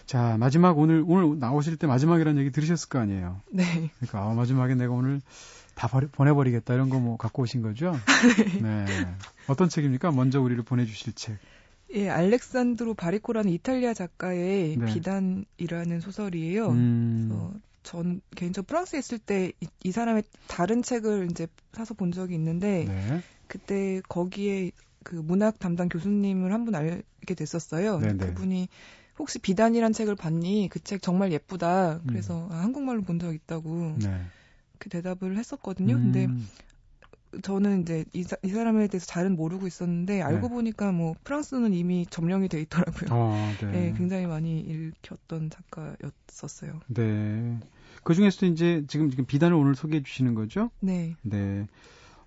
[0.06, 3.40] 자 마지막 오늘 오늘 나오실 때 마지막이라는 얘기 들으셨을 거 아니에요.
[3.50, 3.90] 네.
[3.98, 5.20] 그러니까 아, 마지막에 내가 오늘
[5.74, 7.92] 다 버리, 보내버리겠다 이런 거 뭐 갖고 오신 거죠?
[8.62, 8.86] 네.
[9.48, 10.12] 어떤 책입니까?
[10.12, 11.38] 먼저 우리를 보내주실 책.
[11.94, 14.84] 예, 알렉산드로 바리코라는 이탈리아 작가의 네.
[14.86, 16.68] 비단이라는 소설이에요.
[16.70, 19.52] 음, 그래서 전 개인적으로 프랑스에 있을 때
[19.84, 23.22] 이 사람의 다른 책을 이제 사서 본 적이 있는데 네.
[23.46, 24.72] 그때 거기에
[25.04, 28.00] 그 문학 담당 교수님을 한 분 알게 됐었어요.
[28.00, 28.16] 네네.
[28.18, 28.68] 그분이
[29.18, 30.68] 혹시 비단이란 책을 봤니?
[30.70, 31.94] 그 책 정말 예쁘다.
[31.98, 32.00] 음.
[32.08, 34.20] 그래서 아, 한국말로 본 적 있다고 네.
[34.78, 35.94] 그 대답을 했었거든요.
[35.94, 36.48] 근데 음,
[37.42, 40.54] 저는 이제 이, 사, 이 사람에 대해서 잘은 모르고 있었는데 알고 네.
[40.54, 43.08] 보니까 뭐 프랑스는 이미 점령이 돼 있더라고요.
[43.10, 43.70] 어, 네.
[43.70, 46.80] 네, 굉장히 많이 읽혔던 작가였었어요.
[46.88, 47.58] 네.
[48.02, 50.70] 그 중에서도 이제 지금 지금 비단을 오늘 소개해 주시는 거죠?
[50.80, 51.16] 네.
[51.22, 51.66] 네.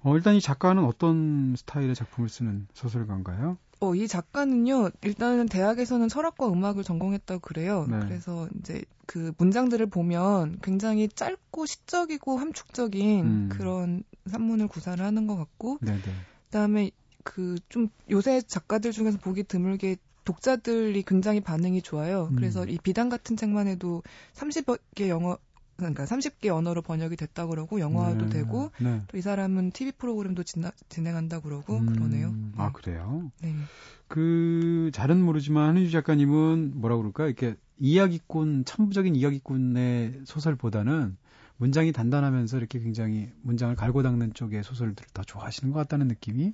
[0.01, 3.57] 어, 일단 이 작가는 어떤 스타일의 작품을 쓰는 소설가인가요?
[3.81, 7.85] 어, 이 작가는요, 일단은 대학에서는 철학과 음악을 전공했다고 그래요.
[7.89, 7.99] 네.
[7.99, 13.49] 그래서 이제 그 문장들을 보면 굉장히 짧고 시적이고 함축적인 음.
[13.49, 16.01] 그런 산문을 구사를 하는 것 같고, 네네.
[16.45, 16.91] 그다음에
[17.23, 22.27] 그 좀 요새 작가들 중에서 보기 드물게 독자들이 굉장히 반응이 좋아요.
[22.31, 22.35] 음.
[22.35, 25.37] 그래서 이 비단 같은 책만 해도 30개 영어
[25.77, 28.29] 그러니까 30개 언어로 번역이 됐다 그러고 영화화도 네.
[28.29, 29.01] 되고 네.
[29.07, 32.35] 또이 사람은 TV 프로그램도 진나, 진행한다 그러고 음, 그러네요.
[32.57, 32.73] 아 네.
[32.73, 33.31] 그래요?
[33.41, 33.55] 네.
[34.09, 41.15] 그 잘은 모르지만 한유주 작가님은 뭐라 그럴까 이렇게 이야기꾼 천부적인 이야기꾼의 소설보다는
[41.59, 46.53] 문장이 단단하면서 이렇게 굉장히 문장을 갈고 닦는 쪽의 소설들을 더 좋아하시는 것 같다는 느낌이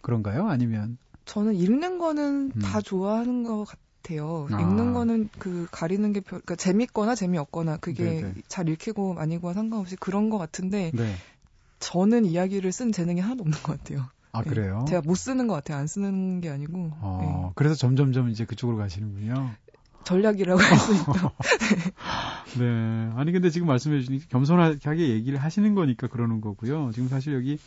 [0.00, 0.48] 그런가요?
[0.48, 2.60] 아니면 저는 읽는 거는 음.
[2.60, 4.46] 다 좋아하는 것 같아요.
[4.52, 4.60] 아.
[4.60, 8.34] 읽는 거는 그 가리는 게 별, 그러니까 재밌거나 재미없거나 그게 네네.
[8.46, 11.14] 잘 읽히고 아니고와 상관없이 그런 것 같은데 네.
[11.80, 14.06] 저는 이야기를 쓴 재능이 하나도 없는 것 같아요.
[14.30, 14.50] 아 네.
[14.50, 14.84] 그래요?
[14.88, 15.78] 제가 못 쓰는 것 같아요.
[15.78, 19.50] 안 쓰는 게 아니고 어, 그래서 점점점 이제 그쪽으로 가시는군요.
[20.04, 20.08] 네.
[20.08, 21.30] 전략이라고 할 수 있죠.
[22.58, 23.10] 네.
[23.16, 26.90] 아니 근데 지금 말씀해 주시니까 겸손하게 얘기를 하시는 거니까 그러는 거고요.
[26.92, 27.58] 지금 사실 여기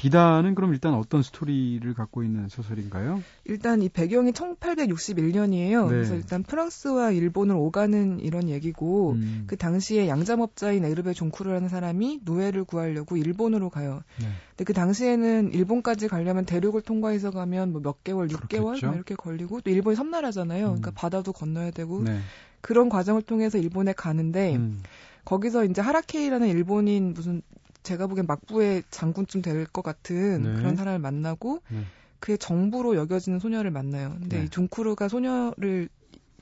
[0.00, 3.22] 비단은 그럼 일단 어떤 스토리를 갖고 있는 소설인가요?
[3.44, 5.82] 일단 이 배경이 1861년이에요.
[5.82, 5.88] 네.
[5.88, 12.64] 그래서 일단 프랑스와 일본을 오가는 이런 얘기고 음, 그 당시에 양잠업자인 에르베 종쿠르라는 사람이 노예를
[12.64, 14.02] 구하려고 일본으로 가요.
[14.18, 14.28] 네.
[14.48, 18.86] 근데 그 당시에는 일본까지 가려면 대륙을 통과해서 가면 뭐 몇 개월, 6개월 그렇겠죠.
[18.86, 20.64] 뭐 이렇게 걸리고 또 일본이 섬나라잖아요.
[20.64, 20.80] 음.
[20.80, 22.20] 그러니까 바다도 건너야 되고 네.
[22.62, 24.82] 그런 과정을 통해서 일본에 가는데 음,
[25.26, 27.42] 거기서 이제 하라케이라는 일본인 무슨
[27.82, 30.54] 제가 보기엔 막부의 장군쯤 될 것 같은 네.
[30.54, 31.82] 그런 사람을 만나고 네.
[32.18, 34.16] 그의 정부로 여겨지는 소녀를 만나요.
[34.20, 34.44] 근데 네.
[34.44, 35.88] 이 중쿠르가 소녀를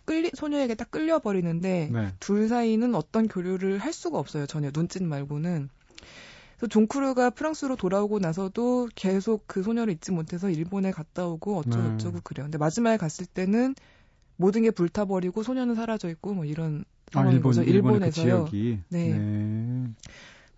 [0.04, 2.12] 끌리 소녀에게 딱 끌려 버리는데 네.
[2.18, 4.46] 둘 사이는 어떤 교류를 할 수가 없어요.
[4.46, 5.68] 전혀 눈짓 말고는.
[6.56, 11.88] 그래서 종쿠르가 프랑스로 돌아오고 나서도 계속 그 소녀를 잊지 못해서 일본에 갔다 오고 어쩌고 네.
[11.98, 12.46] 저쩌고 그래요.
[12.46, 13.74] 근데 마지막에 갔을 때는
[14.36, 17.62] 모든 게 불타버리고 소녀는 사라져 있고 뭐 이런 아, 일본, 거죠.
[17.64, 18.10] 그 일본에서요.
[18.50, 18.80] 지역이.
[18.88, 19.14] 네.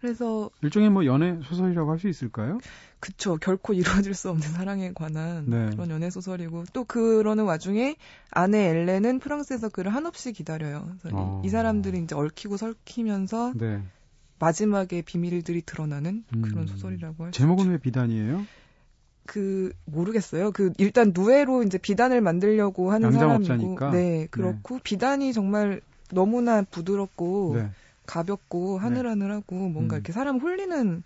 [0.00, 2.58] 그래서 일종의 뭐 연애 소설이라고 할 수 있을까요?
[3.00, 5.70] 그쵸 결코 이루어질 수 없는 사랑에 관한 네.
[5.70, 7.96] 그런 연애 소설이고 또 그러는 와중에
[8.30, 10.86] 아내 엘렌은 프랑스에서 그를 한없이 기다려요.
[11.00, 11.42] 그래서 이- 어.
[11.44, 13.82] 이, 사람들이 이제 얽히고 설키면서 네.
[14.38, 16.42] 마지막에 비밀들이 드러나는 음.
[16.42, 17.70] 그런 소설이라고 할수 제목은 있죠.
[17.72, 18.44] 왜 비단이에요?
[19.26, 20.50] 그 모르겠어요.
[20.52, 23.12] 그 일단 누에로 이제 비단을 만들려고 하는.
[23.12, 27.70] 사람이고 네 그렇고 비단이 정말 너무나 부드럽고 네.
[28.10, 29.98] 가볍고 하늘하늘하고 뭔가 음.
[29.98, 31.04] 이렇게 사람 홀리는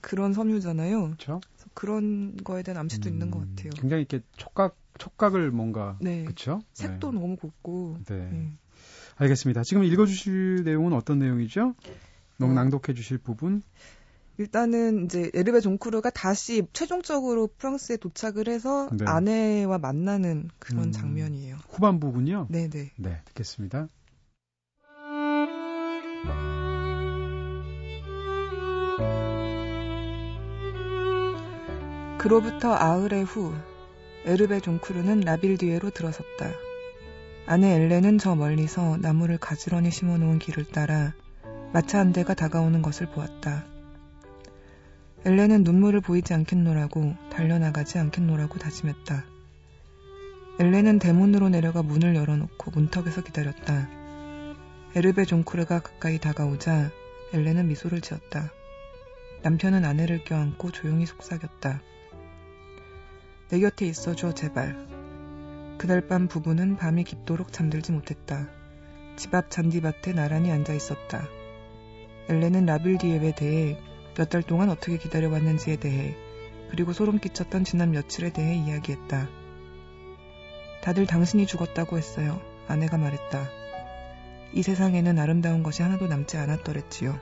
[0.00, 1.02] 그런 섬유잖아요.
[1.02, 1.40] 그렇죠.
[1.74, 3.70] 그런 거에 대한 암시도 있는 것 같아요.
[3.70, 6.22] 굉장히 이렇게 촉각 촉각을 뭔가 네.
[6.22, 6.62] 그렇죠?
[6.72, 7.18] 색도 네.
[7.18, 7.98] 너무 곱고.
[8.06, 8.28] 네.
[8.30, 8.52] 네.
[9.16, 9.62] 알겠습니다.
[9.64, 11.74] 지금 읽어주실 내용은 어떤 내용이죠?
[12.38, 12.54] 너무 어.
[12.54, 13.62] 낭독해 주실 부분?
[14.38, 19.04] 일단은 이제 에르베 종쿠르가 다시 최종적으로 프랑스에 도착을 해서 네.
[19.06, 20.92] 아내와 만나는 그런 음.
[20.92, 21.56] 장면이에요.
[21.70, 22.46] 후반부군요.
[22.50, 22.92] 네네.
[22.96, 23.88] 네, 듣겠습니다.
[32.18, 33.54] 그로부터 아흘의 후
[34.24, 36.50] 에르베 종쿠르는 라빌 뒤에로 들어섰다.
[37.46, 41.14] 아내 엘렌은 저 멀리서 나무를 가지런히 심어놓은 길을 따라
[41.72, 43.64] 마차 한 대가 다가오는 것을 보았다.
[45.24, 49.24] 엘렌은 눈물을 보이지 않겠노라고 달려나가지 않겠노라고 다짐했다.
[50.58, 54.05] 엘렌은 대문으로 내려가 문을 열어놓고 문턱에서 기다렸다.
[54.96, 56.90] 에르베 종쿠르가 가까이 다가오자
[57.34, 58.50] 엘렌은 미소를 지었다.
[59.42, 61.82] 남편은 아내를 껴안고 조용히 속삭였다.
[63.50, 64.74] 내 곁에 있어줘, 제발.
[65.76, 68.48] 그날 밤 부부는 밤이 깊도록 잠들지 못했다.
[69.16, 71.28] 집 앞 잔디밭에 나란히 앉아 있었다.
[72.30, 73.78] 엘렌은 라빌디앱에 대해
[74.16, 76.16] 몇 달 동안 어떻게 기다려왔는지에 대해
[76.70, 79.28] 그리고 소름 끼쳤던 지난 며칠에 대해 이야기했다.
[80.80, 82.40] 다들 당신이 죽었다고 했어요.
[82.66, 83.65] 아내가 말했다.
[84.56, 87.20] 이 세상에는 아름다운 것이 하나도 남지 않았더랬지요.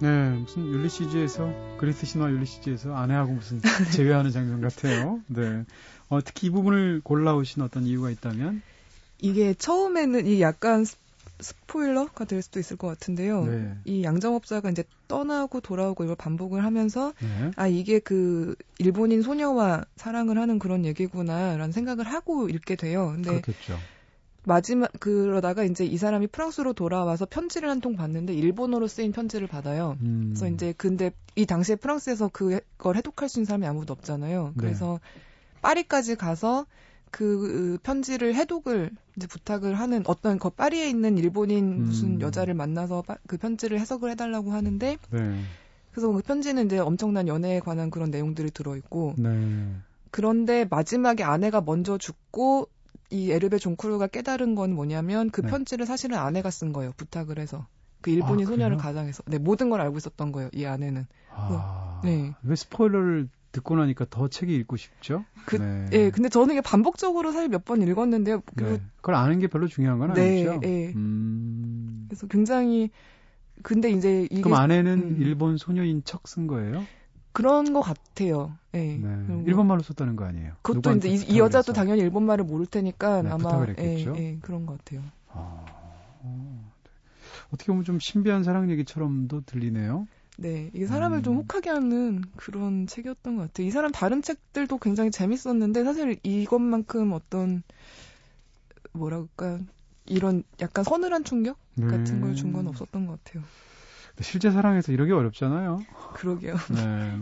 [0.00, 3.60] 네, 무슨 율리시즈에서 그리스 신화 율리시즈에서 아내하고 무슨
[3.92, 5.20] 재회하는 장면 같아요.
[5.26, 5.64] 네.
[6.08, 8.62] 어, 특히 이 부분을 골라오신 어떤 이유가 있다면?
[9.18, 10.84] 이게 처음에는 이 약간
[11.40, 13.44] 스- 스포일러가 될 수도 있을 것 같은데요.
[13.44, 13.74] 네.
[13.84, 17.50] 이 양정업자가 이제 떠나고 돌아오고 이걸 반복을 하면서 네.
[17.56, 23.12] 아 이게 그 일본인 소녀와 사랑을 하는 그런 얘기구나라는 생각을 하고 읽게 돼요.
[23.14, 23.76] 근데 그렇겠죠.
[24.44, 29.96] 마지막 그러다가 이제 이 사람이 프랑스로 돌아와서 편지를 한 통 받는데 일본어로 쓰인 편지를 받아요.
[30.00, 30.30] 음.
[30.30, 34.46] 그래서 이제 근데 이 당시에 프랑스에서 그걸 해독할 수 있는 사람이 아무도 없잖아요.
[34.46, 34.52] 네.
[34.56, 35.00] 그래서
[35.60, 36.66] 파리까지 가서
[37.10, 42.20] 그 편지를 해독을 이제 부탁을 하는 어떤 그 파리에 있는 일본인 무슨 음.
[42.20, 45.40] 여자를 만나서 파- 그 편지를 해석을 해달라고 하는데 네.
[45.92, 49.74] 그래서 그 편지는 이제 엄청난 연애에 관한 그런 내용들이 들어있고 네.
[50.10, 52.68] 그런데 마지막에 아내가 먼저 죽고
[53.10, 55.48] 이 에르베 존쿠르가 깨달은 건 뭐냐면 그 네.
[55.48, 56.92] 편지를 사실은 아내가 쓴 거예요.
[56.96, 57.66] 부탁을 해서.
[58.00, 58.76] 그 일본인 아, 소녀를?
[58.76, 59.22] 가장해서.
[59.26, 60.50] 네, 모든 걸 알고 있었던 거예요.
[60.52, 61.06] 이 아내는.
[61.34, 62.32] 아, 네.
[62.42, 65.24] 왜 스포일러를 듣고 나니까 더 책이 읽고 싶죠?
[65.46, 65.86] 그, 네.
[65.92, 68.40] 예, 근데 저는 이게 반복적으로 사실 몇 번 읽었는데요.
[68.54, 68.82] 그리고 네.
[68.96, 70.60] 그걸 아는 게 별로 중요한 건 네, 아니죠.
[70.64, 70.92] 예.
[70.94, 72.06] 음.
[72.08, 72.90] 그래서 굉장히
[73.62, 75.16] 근데 이제 이게 그럼 아내는 음.
[75.20, 76.84] 일본 소녀인 척 쓴 거예요?
[77.32, 78.56] 그런 것 같아요.
[78.74, 78.96] 예.
[78.96, 79.42] 네.
[79.46, 80.54] 일본말로 썼다는 거 아니에요?
[80.62, 81.72] 그것도 이제 이, 이 여자도 해서.
[81.72, 84.04] 당연히 일본말을 모를 테니까 네, 아마 예.
[84.16, 85.02] 예, 그런 것 같아요.
[85.28, 85.64] 아,
[86.22, 86.90] 어, 네.
[87.52, 90.06] 어떻게 보면 좀 신비한 사랑 얘기처럼도 들리네요.
[90.40, 91.22] 네, 이게 사람을 음.
[91.24, 93.66] 좀 혹하게 하는 그런 책이었던 것 같아요.
[93.66, 97.64] 이 사람 다른 책들도 굉장히 재밌었는데 사실 이것만큼 어떤
[98.92, 99.58] 뭐랄까
[100.06, 102.70] 이런 약간 서늘한 충격 같은 걸준건 네.
[102.70, 103.42] 없었던 것 같아요.
[104.20, 105.84] 실제 사랑에서 이러기 어렵잖아요.
[106.14, 106.54] 그러게요.
[106.70, 107.18] 네.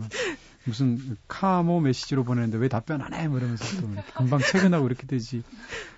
[0.67, 3.27] 무슨 카모 메시지로 보내는데 왜 답변 안 해?
[3.27, 5.43] 뭐 이러면서 또 금방 퇴근하고 이렇게 되지.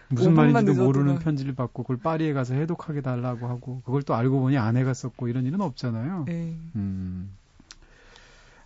[0.10, 1.24] 무슨 5분만 말인지도 모르는 막.
[1.24, 5.46] 편지를 받고 그걸 파리에 가서 해독하게 달라고 하고 그걸 또 알고 보니 아내가 썼고 이런
[5.46, 6.26] 일은 없잖아요.
[6.28, 6.56] 네.
[6.76, 7.36] 음.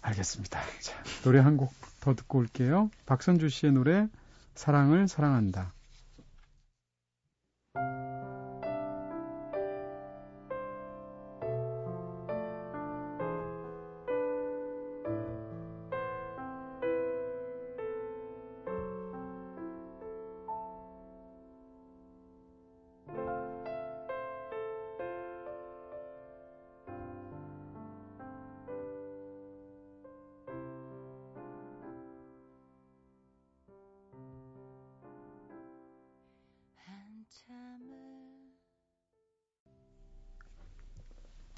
[0.02, 0.60] 알겠습니다.
[0.82, 2.90] 자, 노래 한 곡 더 듣고 올게요.
[3.06, 4.10] 박선주 씨의 노래
[4.56, 5.72] 사랑을 사랑한다.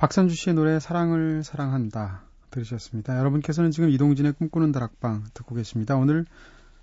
[0.05, 3.17] 박선주 씨의 노래 사랑을 사랑한다 들으셨습니다.
[3.17, 5.95] 여러분께서는 지금 이동진의 꿈꾸는 다락방 듣고 계십니다.
[5.95, 6.27] 오늘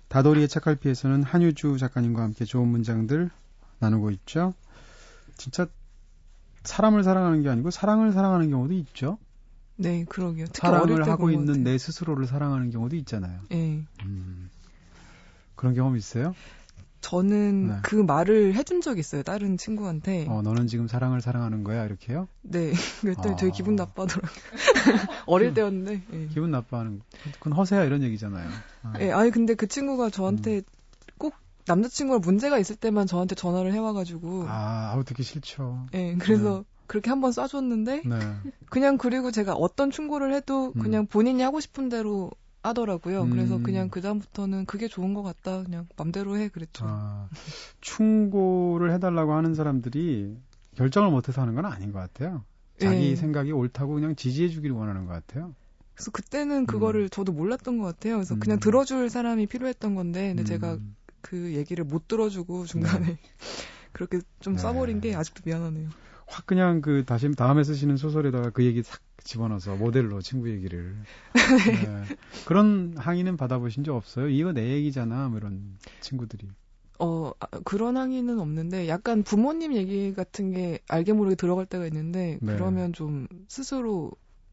[0.09, 3.29] 다도리의 책갈피에서는 한유주 작가님과 함께 좋은 문장들
[3.79, 4.53] 나누고 있죠.
[5.37, 5.67] 진짜
[6.65, 9.17] 사람을 사랑하는 게 아니고 사랑을 사랑하는 경우도 있죠.
[9.77, 10.47] 네, 그러게요.
[10.53, 11.63] 사랑을 때 하고 있는 같아요.
[11.63, 13.39] 내 스스로를 사랑하는 경우도 있잖아요.
[13.47, 13.85] 네.
[14.03, 14.49] 음,
[15.55, 16.35] 그런 경험 있어요?
[17.03, 17.75] 저는 네.
[17.83, 19.23] 그 말을 해준 적이 있어요.
[19.23, 20.25] 다른 친구한테.
[20.29, 22.29] 어, 너는 지금 사랑을 사랑하는 거야 이렇게요?
[22.41, 22.71] 네.
[23.01, 23.35] 그랬더니 아.
[23.35, 24.31] 되게 기분 나빠더라고요.
[25.27, 26.01] 어릴 때였는데.
[26.13, 26.27] 예.
[26.27, 27.05] 기분 나빠하는 거.
[27.39, 28.49] 그건 허세야 이런 얘기잖아요.
[28.83, 28.93] 아.
[29.01, 30.61] 예, 아니 근데 그 친구가 저한테 음.
[31.17, 31.35] 꼭
[31.65, 34.45] 남자친구가 문제가 있을 때만 저한테 전화를 해와가지고.
[34.47, 35.87] 아, 아우 듣기 싫죠.
[35.93, 38.19] 예, 그래서 그렇게 한번 쏴줬는데 네.
[38.69, 40.81] 그냥 그리고 제가 어떤 충고를 해도 음.
[40.81, 42.31] 그냥 본인이 하고 싶은 대로
[42.63, 43.29] 하더라고요.
[43.29, 43.63] 그래서 음.
[43.63, 45.63] 그냥 그 다음부터는 그게 좋은 것 같다.
[45.63, 46.85] 그냥 맘대로 해 그랬죠.
[46.87, 47.29] 아,
[47.81, 50.37] 충고를 해달라고 하는 사람들이
[50.75, 52.43] 결정을 못해서 하는 건 아닌 것 같아요.
[52.79, 53.15] 자기 예.
[53.15, 55.53] 생각이 옳다고 그냥 지지해 주기를 원하는 것 같아요.
[55.93, 58.15] 그래서 그때는 그거를 저도 몰랐던 것 같아요.
[58.15, 58.59] 그래서 그냥 음.
[58.59, 60.45] 들어줄 사람이 필요했던 건데, 근데 음.
[60.45, 60.77] 제가
[61.21, 63.17] 그 얘기를 못 들어주고 중간에
[63.93, 64.61] 그렇게 좀 네.
[64.61, 65.89] 쏴버린 게 아직도 미안하네요.
[66.33, 70.95] 확 그냥 그 다시 다음에 쓰시는 소설에다가 그 얘기 싹 집어넣어서 모델로 친구 얘기를
[71.33, 72.15] 네.
[72.45, 74.27] 그런 항의는 받아보신 적 없어요?
[74.29, 76.49] 이거 내 얘기잖아, 뭐 이런 친구들이.
[76.99, 82.39] 어, 아, 그런 항의는 없는데, 약간 부모님 얘기 같은 게 알게 모르게 들어갈 때가 있는데,
[82.41, 82.53] 네.
[82.53, 84.11] 그러면 좀 스스로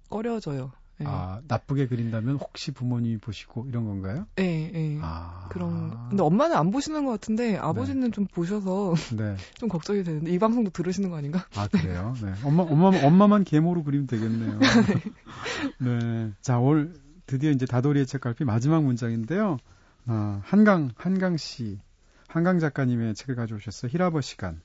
[0.09, 0.73] 꺼려져요.
[1.01, 1.05] 예.
[1.07, 4.27] 아 나쁘게 그린다면 혹시 부모님이 보시고 이런 건가요?
[4.39, 4.99] 예, 예.
[5.03, 6.09] 아 그런.
[6.09, 9.37] 근데 엄마는 안 보시는 것 같은데, 아버지는 좀 보셔서 네.
[9.55, 11.47] 좀 걱정이 되는데, 이 방송도 들으시는 거 아닌가?
[11.57, 12.15] 아 그래요?
[12.23, 12.33] 네.
[12.45, 14.59] 엄마 엄마 엄마만 계모로 그리면 되겠네요.
[15.81, 16.33] 네.
[16.41, 16.95] 자 오늘
[17.27, 19.59] 드디어 이제 다도리의 책갈피 마지막 문장인데요.
[20.07, 21.79] 아, 한강 한강 씨
[22.27, 23.91] 한강 작가님의 책을 가져오셨어요.
[23.93, 24.61] 히라버 시간.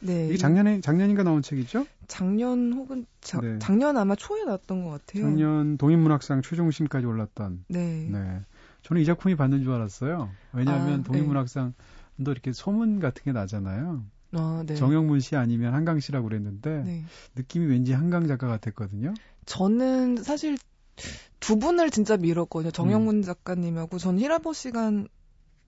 [0.00, 0.28] 네.
[0.28, 1.86] 이게 작년에 작년인가 나온 책이죠?
[2.08, 3.58] 작년 혹은 자- 네.
[3.60, 5.24] 작년 아마 초에 나왔던 것 같아요.
[5.24, 7.64] 작년 동인문학상 최종심까지 올랐던.
[7.68, 8.08] 네.
[8.10, 8.40] 네.
[8.82, 10.30] 저는 이 작품이 받는 줄 알았어요.
[10.52, 11.74] 왜냐하면 아, 동인문학상도
[12.28, 14.02] 이렇게 소문 같은 게 나잖아요.
[14.32, 14.74] 아, 네.
[14.74, 17.04] 정영문 씨 아니면 한강 씨라고 그랬는데 네.
[17.36, 19.12] 느낌이 왠지 한강 작가 같았거든요.
[19.44, 20.56] 저는 사실
[21.40, 22.70] 두 분을 진짜 밀었거든요.
[22.70, 22.72] 음.
[22.72, 25.08] 정영문 작가님하고 전 히라보 시간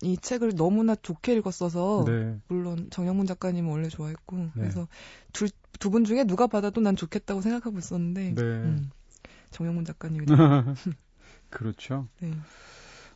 [0.02, 2.38] 이 책을 너무나 좋게 읽었어서 네.
[2.48, 4.50] 물론 정영문 작가님은 원래 좋아했고 네.
[4.54, 4.88] 그래서
[5.32, 5.48] 두
[5.90, 8.42] 분 중에 누가 받아도 난 좋겠다고 생각하고 있었는데 네.
[8.42, 8.90] 음,
[9.50, 10.26] 정영문 작가님이
[11.50, 12.08] 그렇죠.
[12.20, 12.30] 네.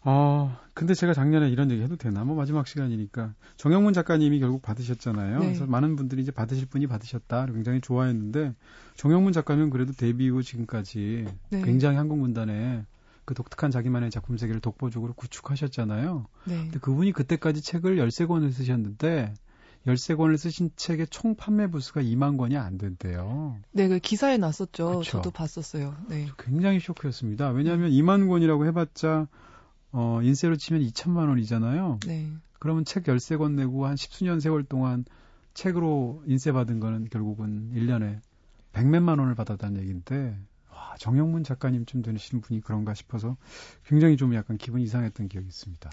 [0.09, 2.23] 아, 근데 제가 작년에 이런 얘기 해도 되나?
[2.25, 3.35] 뭐 마지막 시간이니까.
[3.57, 5.41] 정영문 작가님이 결국 받으셨잖아요.
[5.41, 5.47] 네.
[5.47, 7.47] 그래서 많은 분들이 이제 받으실 분이 받으셨다.
[7.47, 8.55] 굉장히 좋아했는데,
[8.95, 11.63] 정영문 작가는 그래도 데뷔 이후 지금까지 네.
[11.63, 12.85] 굉장히 한국 문단에
[13.27, 16.27] 그 독특한 자기만의 작품 세계를 독보적으로 구축하셨잖아요.
[16.45, 16.57] 네.
[16.57, 19.35] 근데 그분이 그때까지 책을 13권을 쓰셨는데,
[19.87, 23.59] 13권을 쓰신 책의 총 판매 부수가 2만 권이 안 된대요.
[23.73, 25.01] 네, 그 기사에 났었죠.
[25.01, 25.03] 그쵸.
[25.03, 25.95] 저도 봤었어요.
[26.09, 26.29] 네.
[26.39, 27.51] 굉장히 쇼크였습니다.
[27.51, 29.29] 왜냐하면 2만 권이라고 해봤자
[29.93, 32.01] 어, 인세로 치면 2천만 원이잖아요.
[32.07, 32.31] 네.
[32.59, 35.05] 그러면 책 13권 내고 한 십수년 세월 동안
[35.55, 38.21] 책으로 인세 받은 거는 결국은 1년에
[38.73, 40.37] 100몇만 원을 받았다는 얘기인데
[40.97, 43.37] 와, 정영문 작가님쯤 되시는 분이 그런가 싶어서
[43.87, 45.91] 굉장히 좀 약간 기분이 이상했던 기억이 있습니다.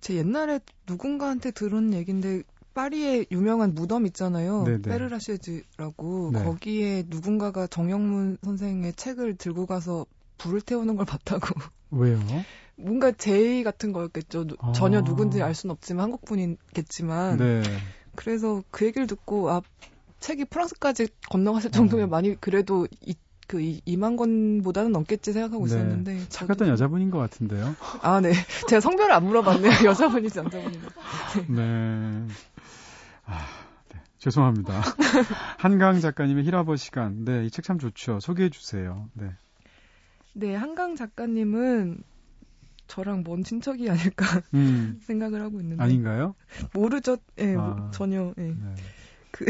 [0.00, 2.42] 제 옛날에 누군가한테 들은 얘기인데
[2.74, 4.64] 파리에 유명한 무덤 있잖아요.
[4.64, 4.82] 네네.
[4.82, 6.44] 페르라쉐즈라고 네.
[6.44, 10.06] 거기에 누군가가 정영문 선생의 책을 들고 가서
[10.38, 11.46] 불을 태우는 걸 봤다고.
[11.90, 12.18] 왜요?
[12.76, 14.46] 뭔가 제의 같은 거였겠죠.
[14.46, 14.72] 누- 아.
[14.72, 17.36] 전혀 누군지 알 수는 없지만 한국 분이겠지만.
[17.36, 17.62] 네.
[18.14, 19.60] 그래서 그 얘기를 듣고 아
[20.20, 22.10] 책이 프랑스까지 건너갔을 정도면 음.
[22.10, 23.14] 많이 그래도 이,
[23.50, 25.74] 그 이, 2만 권보다는 넘겠지 생각하고 네.
[25.74, 27.74] 있었는데 착했던 저도- 여자분인 것 같은데요.
[28.00, 28.30] 아 네.
[28.68, 29.70] 제가 성별을 안 물어봤네요.
[29.90, 30.86] 여자분인지 남자분인지.
[31.48, 32.26] 네.
[33.24, 33.46] 아,
[33.92, 34.00] 네.
[34.18, 34.82] 죄송합니다.
[35.58, 37.24] 한강 작가님의 히라버 시간.
[37.24, 38.20] 네, 이 책 참 좋죠.
[38.20, 39.08] 소개해 주세요.
[39.14, 39.30] 네.
[40.34, 42.04] 네, 한강 작가님은
[42.86, 46.36] 저랑 먼 친척이 아닐까 음, 생각을 하고 있는데 아닌가요?
[46.72, 47.16] 모르죠.
[47.38, 47.90] 예, 뭐, 아.
[47.92, 48.32] 전혀.
[48.38, 48.42] 예.
[48.42, 48.54] 네.
[49.30, 49.44] 그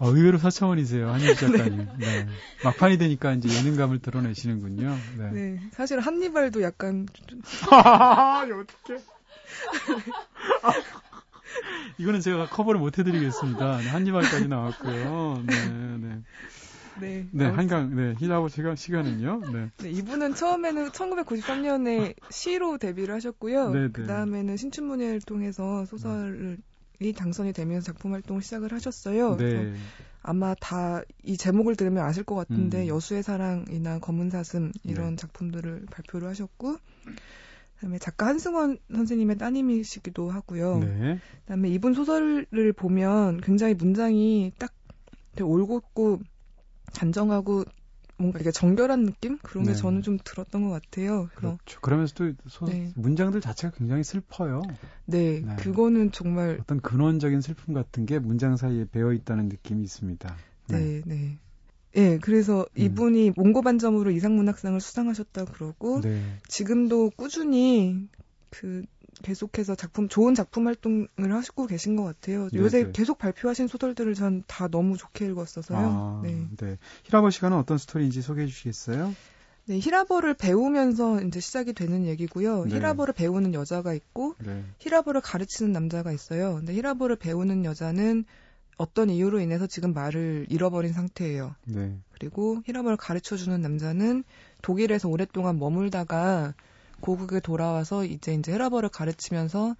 [0.00, 1.88] 어, 의외로 사차원이세요, 한유 작가님.
[1.98, 2.26] 네.
[2.64, 4.96] 막판이 되니까 이제 예능감을 드러내시는군요.
[5.18, 5.30] 네.
[5.32, 7.06] 네, 사실 한니발도 약간
[7.70, 9.00] 아, 어떡해.
[11.98, 13.78] 이거는 제가 커버를 못 해드리겠습니다.
[13.78, 15.42] 네, 한니발까지 나왔고요.
[15.46, 16.22] 네, 네.
[17.00, 19.40] 네, 네, 한강, 네, 히라보 시간, 시간은요?
[19.52, 19.70] 네.
[19.78, 23.70] 네, 이분은 처음에는 1993년에 시로 데뷔를 하셨고요.
[23.70, 23.88] 네, 네.
[23.92, 26.58] 그 다음에는 신춘문예를 통해서 소설
[27.00, 29.36] 이 당선이 되면서 작품 활동을 시작을 하셨어요.
[29.36, 29.74] 네.
[30.22, 32.88] 아마 다 이 제목을 들으면 아실 것 같은데 음.
[32.88, 35.16] 여수의 사랑이나 검은 사슴 이런 네.
[35.16, 36.76] 작품들을 발표를 하셨고
[37.76, 40.78] 그다음에 작가 한승원 선생님의 따님이시기도 하고요.
[40.78, 41.18] 네.
[41.42, 44.72] 그다음에 이분 소설을 보면 굉장히 문장이 딱
[45.32, 46.20] 되게 올곧고
[46.92, 47.64] 단정하고
[48.22, 49.76] 뭔가 이게 정결한 느낌 그런 게 네.
[49.76, 51.28] 저는 좀 들었던 것 같아요.
[51.34, 51.80] 그래서 그렇죠.
[51.80, 52.92] 그러면서도 소, 네.
[52.94, 54.62] 문장들 자체가 굉장히 슬퍼요.
[55.04, 55.56] 네, 네.
[55.56, 60.34] 그거는 정말 어떤 근원적인 슬픔 같은 게 문장 사이에 배어 있다는 느낌이 있습니다.
[60.68, 61.38] 네, 네.
[61.96, 62.82] 예, 그래서 음.
[62.82, 66.22] 이분이 몽고 반점으로 이상문학상을 수상하셨다 그러고 네.
[66.48, 68.08] 지금도 꾸준히
[68.50, 68.84] 그
[69.22, 72.48] 계속해서 작품 좋은 작품 활동을 하시고 계신 것 같아요.
[72.52, 72.90] 네, 요새 네.
[72.92, 75.78] 계속 발표하신 소설들을 전 다 너무 좋게 읽었어서요.
[75.78, 76.46] 아, 네.
[76.58, 76.78] 네.
[77.04, 79.14] 히라버 시간은 어떤 스토리인지 소개해 주시겠어요?
[79.66, 82.64] 네, 히라버를 배우면서 이제 시작이 되는 얘기고요.
[82.64, 82.74] 네.
[82.76, 84.64] 히라버를 배우는 여자가 있고 네.
[84.80, 86.56] 히라버를 가르치는 남자가 있어요.
[86.56, 88.24] 근데 히라버를 배우는 여자는
[88.76, 91.54] 어떤 이유로 인해서 지금 말을 잃어버린 상태예요.
[91.66, 91.96] 네.
[92.12, 94.24] 그리고 히라버를 가르쳐 주는 남자는
[94.62, 96.54] 독일에서 오랫동안 머물다가
[97.02, 99.76] 고국에 돌아와서 이제 이제 히라버를 가르치면서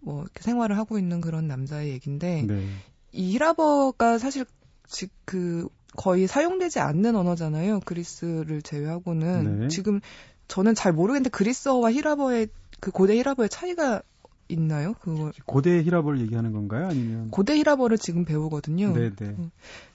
[0.00, 2.68] 뭐 이렇게 생활을 하고 있는 그런 남자의 얘기인데 네.
[3.12, 4.44] 이 히라버가 사실
[4.88, 7.80] 지, 그 거의 사용되지 않는 언어잖아요.
[7.80, 9.68] 그리스를 제외하고는 네.
[9.68, 10.00] 지금
[10.48, 12.48] 저는 잘 모르겠는데 그리스어와 히라버의
[12.80, 14.02] 그 고대 히라버의 차이가
[14.48, 14.94] 있나요?
[15.00, 16.86] 그거 고대 히라버를 얘기하는 건가요?
[16.86, 18.92] 아니면 고대 히라버를 지금 배우거든요.
[18.92, 19.34] 네, 네.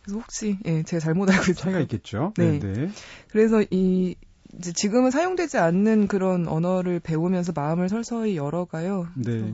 [0.02, 1.56] 그래서 혹시 예, 제가 잘못 알고 있어요.
[1.56, 2.34] 차이가 있겠죠.
[2.38, 2.60] 네.
[2.60, 2.90] 네, 네.
[3.30, 4.16] 그래서 이
[4.60, 9.08] 지금은 사용되지 않는 그런 언어를 배우면서 마음을 설서히 열어가요.
[9.16, 9.54] 네.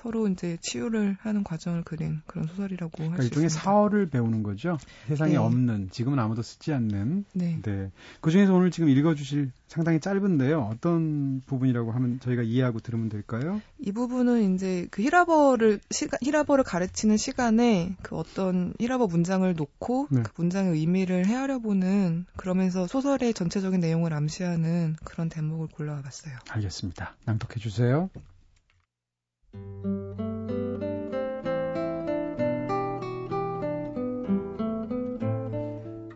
[0.00, 3.64] 서로 이제 치유를 하는 과정을 그린 그런 소설이라고 할 그러니까 수 일종의 있습니다.
[3.64, 4.78] 사어를 배우는 거죠.
[5.08, 5.36] 세상에 네.
[5.36, 7.24] 없는, 지금은 아무도 쓰지 않는.
[7.34, 7.60] 네.
[7.62, 7.90] 네.
[8.20, 10.60] 그 중에서 오늘 지금 읽어주실 상당히 짧은데요.
[10.72, 13.60] 어떤 부분이라고 하면 저희가 이해하고 들으면 될까요?
[13.78, 20.22] 이 부분은 이제 그 히라버를 시간 히라버를 가르치는 시간에 그 어떤 히라버 문장을 놓고 네.
[20.22, 26.34] 그 문장의 의미를 헤아려 보는 그러면서 소설의 전체적인 내용을 암시하는 그런 대목을 골라와 봤어요.
[26.48, 27.16] 알겠습니다.
[27.24, 28.08] 낭독해 주세요.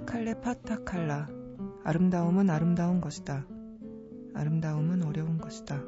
[0.07, 1.29] 칼레 파타칼라
[1.85, 3.47] 아름다움은 아름다운 것이다.
[4.35, 5.83] 아름다움은 어려운 것이다.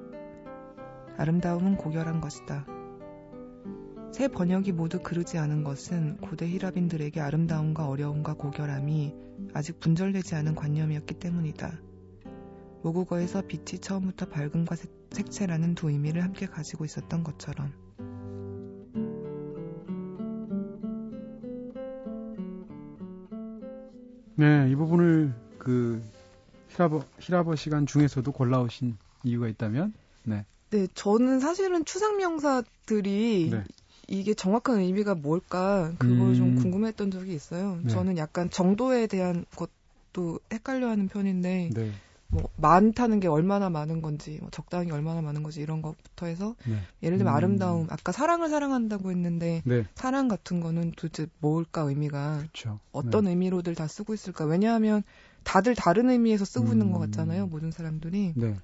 [1.16, 2.66] 아름다움은 고결한 것이다.
[4.12, 9.14] 세 번역이 모두 그르지 않은 것은 고대 히라빈들에게 아름다움과 어려움과 고결함이
[9.52, 11.72] 아직 분절되지 않은 관념이었기 때문이다.
[12.82, 17.72] 모국어에서 빛이 처음부터 밝음과 색- 색채라는 두 의미를 함께 가지고 있었던 것처럼.
[24.36, 26.02] 네, 이 부분을 그
[26.70, 29.94] 히라버 히라버 시간 중에서도 골라오신 이유가 있다면?
[30.24, 30.44] 네.
[30.70, 33.64] 네, 저는 사실은 추상 명사들이 네.
[34.08, 36.54] 이게 정확한 의미가 뭘까 그걸 좀 음.
[36.56, 37.78] 궁금했던 적이 있어요.
[37.82, 37.92] 네.
[37.92, 41.92] 저는 약간 정도에 대한 것도 헷갈려하는 편인데 네.
[42.34, 46.78] 뭐 많다는 게 얼마나 많은 건지 뭐 적당히 얼마나 많은 건지 이런 것부터 해서 네.
[47.02, 47.36] 예를 들면 음.
[47.36, 49.86] 아름다움 아까 사랑을 사랑한다고 했는데 네.
[49.94, 52.80] 사랑 같은 거는 도대체 뭘까 의미가 그렇죠.
[52.90, 55.04] 어떤 의미로들 다 쓰고 있을까 왜냐하면
[55.44, 57.06] 다들 다른 의미에서 쓰고 있는 것 음.
[57.06, 58.56] 같잖아요 모든 사람들이 네.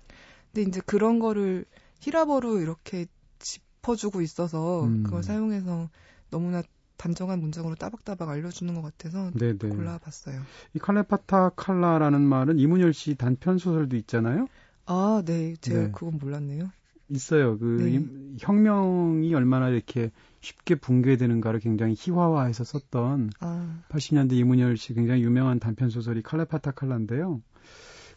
[0.52, 1.64] 근데 이제 그런 거를
[2.00, 3.06] 히라버로 이렇게
[3.38, 5.04] 짚어주고 있어서 음.
[5.04, 5.88] 그걸 사용해서
[6.30, 6.62] 너무나
[7.00, 9.68] 단정한 문장으로 따박따박 알려주는 것 같아서 네, 네.
[9.70, 10.42] 골라봤어요.
[10.74, 14.46] 이 칼레파타 칼라라는 말은 이문열 씨 단편 소설도 있잖아요.
[14.84, 15.90] 아, 네, 제가 네.
[15.92, 16.70] 그건 몰랐네요.
[17.08, 17.58] 있어요.
[17.58, 17.94] 그 네.
[17.96, 25.58] 이- 혁명이 얼마나 이렇게 쉽게 붕괴되는가를 굉장히 희화화해서 썼던 아, 80년대 이문열 씨 굉장히 유명한
[25.58, 27.40] 단편 소설이 칼레파타 칼라인데요.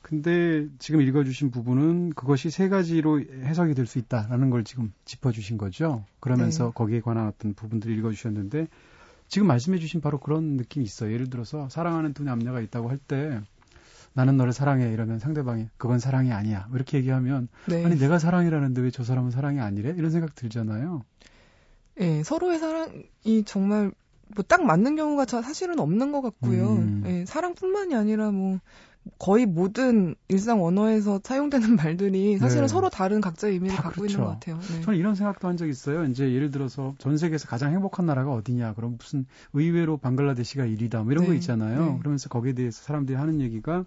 [0.04, 6.04] 근데 지금 읽어주신 부분은 그것이 세 가지로 해석이 될 수 있다라는 걸 지금 짚어주신 거죠.
[6.20, 6.72] 그러면서 네.
[6.76, 8.68] 거기에 관한 어떤 부분들을 읽어주셨는데
[9.30, 11.12] 지금 말씀해주신 바로 그런 느낌이 있어요.
[11.14, 13.39] 예를 들어서 사랑하는 두 남녀가 있다고 할 때
[14.16, 17.84] 나는 너를 사랑해 이러면 상대방이 그건 사랑이 아니야 이렇게 얘기하면 네.
[17.84, 21.04] 아니 내가 사랑이라는데 왜 저 사람은 사랑이 아니래 이런 생각 들잖아요.
[22.01, 23.91] 예, 서로의 사랑이 정말
[24.36, 26.74] 뭐 딱 맞는 경우가 저 사실은 없는 것 같고요.
[26.74, 27.04] 음.
[27.06, 28.60] 예, 사랑뿐만이 아니라 뭐
[29.20, 32.68] 거의 모든 일상 언어에서 사용되는 말들이 사실은 네.
[32.68, 34.26] 서로 다른 각자의 의미를 다 갖고 있는 그렇죠.
[34.26, 34.60] 것 같아요.
[34.76, 34.82] 네.
[34.82, 36.06] 저는 이런 생각도 한 적 있어요.
[36.06, 38.74] 이제 예를 들어서 전 세계에서 가장 행복한 나라가 어디냐.
[38.74, 41.04] 그럼 무슨 의외로 방글라데시가 1위다.
[41.04, 41.86] 뭐 이런 거 네, 있잖아요.
[41.93, 41.97] 네.
[41.99, 43.86] 그러면서 거기에 대해서 사람들이 하는 얘기가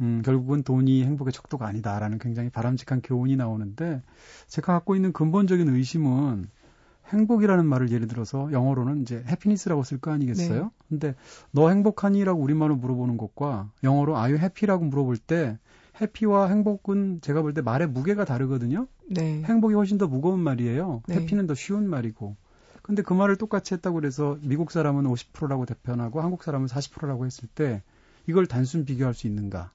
[0.00, 4.02] 음, 결국은 돈이 행복의 척도가 아니다라는 굉장히 바람직한 교훈이 나오는데
[4.48, 6.48] 제가 갖고 있는 근본적인 의심은
[7.08, 10.64] 행복이라는 말을 예를 들어서 영어로는 이제 해피니스라고 쓸 거 아니겠어요?
[10.64, 10.70] 네.
[10.88, 11.14] 근데
[11.52, 15.58] 너 행복하니라고 우리말로 물어보는 것과 영어로 are you happy라고 물어볼 때
[16.00, 18.86] happy와 행복은 제가 볼 때 말의 무게가 다르거든요.
[19.08, 19.42] 네.
[19.44, 21.02] 행복이 훨씬 더 무거운 말이에요.
[21.06, 21.16] 네.
[21.16, 22.36] happy는 더 쉬운 말이고.
[22.82, 27.82] 근데 그 말을 똑같이 했다고 그래서 미국 사람은 50%라고 대답하고 한국 사람은 40%라고 했을 때
[28.26, 29.70] 이걸 단순 비교할 수 있는가?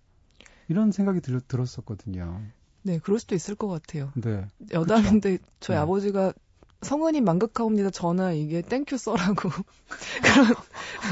[0.67, 2.41] 이런 생각이 들, 들었었거든요.
[2.83, 4.11] 네, 그럴 수도 있을 것 같아요.
[4.15, 4.45] 네.
[4.71, 5.81] 여담인데 저희 네.
[5.81, 6.33] 아버지가
[6.81, 7.91] 성은이 망극하옵니다.
[7.91, 9.49] 전하 이게 Thank you, sir라고
[10.23, 10.47] 그런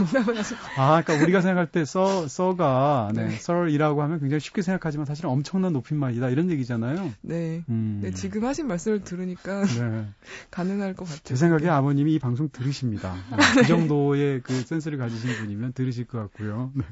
[0.01, 0.55] 응답을 하시.
[0.77, 3.35] 아, 그러니까 우리가 생각할 때 써, 써가, 네, 네.
[3.37, 6.29] 썰이라고 하면 굉장히 쉽게 생각하지만 사실 은 엄청난 높임말이다.
[6.29, 7.11] 이런 얘기잖아요.
[7.21, 7.63] 네.
[7.69, 7.99] 음.
[8.01, 10.07] 네, 지금 하신 말씀을 들으니까 네.
[10.49, 11.21] 가능할 것 같아요.
[11.23, 13.13] 제 생각에 아버님이 이 방송 들으십니다.
[13.29, 16.71] 네, 그 정도의 그 센스를 가지신 분이면 들으실 것 같고요.
[16.73, 16.83] 네.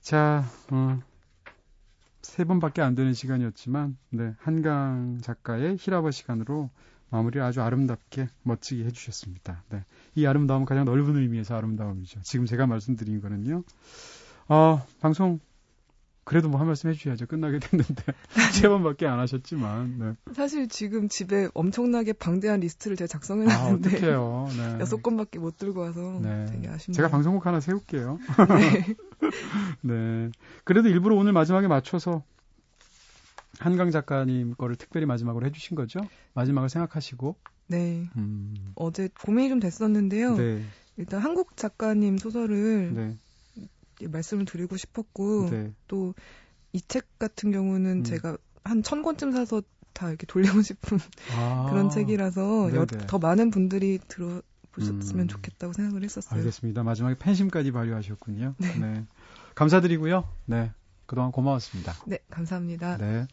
[0.00, 0.98] 자, 어,
[2.20, 6.68] 세 번밖에 안 되는 시간이었지만, 네, 한강 작가의 히라버 시간으로
[7.14, 9.62] 마무리를 아주 아름답게 멋지게 해주셨습니다.
[9.70, 9.84] 네,
[10.16, 12.20] 이 아름다움은 가장 넓은 의미에서 아름다움이죠.
[12.22, 13.62] 지금 제가 말씀드린 거는요.
[14.48, 15.38] 어, 방송
[16.24, 17.26] 그래도 뭐 한 말씀 해주셔야죠.
[17.26, 18.02] 끝나게 됐는데
[18.52, 20.32] 세 번밖에 안 하셨지만, 네.
[20.34, 24.48] 사실 지금 집에 엄청나게 방대한 리스트를 제가 아, 작성해놨는데 어떡해요.
[24.56, 24.78] 네.
[24.80, 26.46] 여섯 건밖에 못 들고 와서 네.
[26.46, 26.96] 되게 아쉽네요.
[26.96, 28.18] 제가 방송국 하나 세울게요.
[28.58, 28.96] 네.
[29.82, 30.30] 네.
[30.64, 32.24] 그래도 일부러 오늘 마지막에 맞춰서
[33.64, 36.00] 한강 작가님 거를 특별히 마지막으로 해주신 거죠?
[36.34, 37.36] 마지막을 생각하시고.
[37.68, 38.06] 네.
[38.16, 38.72] 음.
[38.74, 40.36] 어제 고민이 좀 됐었는데요.
[40.36, 40.62] 네.
[40.96, 44.06] 일단 한국 작가님 소설을 네.
[44.08, 45.72] 말씀을 드리고 싶었고 네.
[45.88, 48.04] 또이 책 같은 경우는 음.
[48.04, 49.62] 제가 한 천 권쯤 사서
[49.92, 50.98] 다 이렇게 돌리고 싶은
[51.36, 53.06] 아, 그런 책이라서 여- 네네.
[53.06, 54.42] 더 많은 분들이 들어
[54.72, 55.28] 보셨으면 음.
[55.28, 56.38] 좋겠다고 생각을 했었어요.
[56.38, 56.82] 알겠습니다.
[56.82, 58.56] 마지막에 팬심까지 발휘하셨군요.
[58.58, 59.04] 네.
[59.54, 60.28] 감사드리고요.
[60.46, 60.72] 네.
[61.06, 61.92] 그동안 고마웠습니다.
[62.06, 62.96] 네, 감사합니다.
[62.96, 63.26] 네.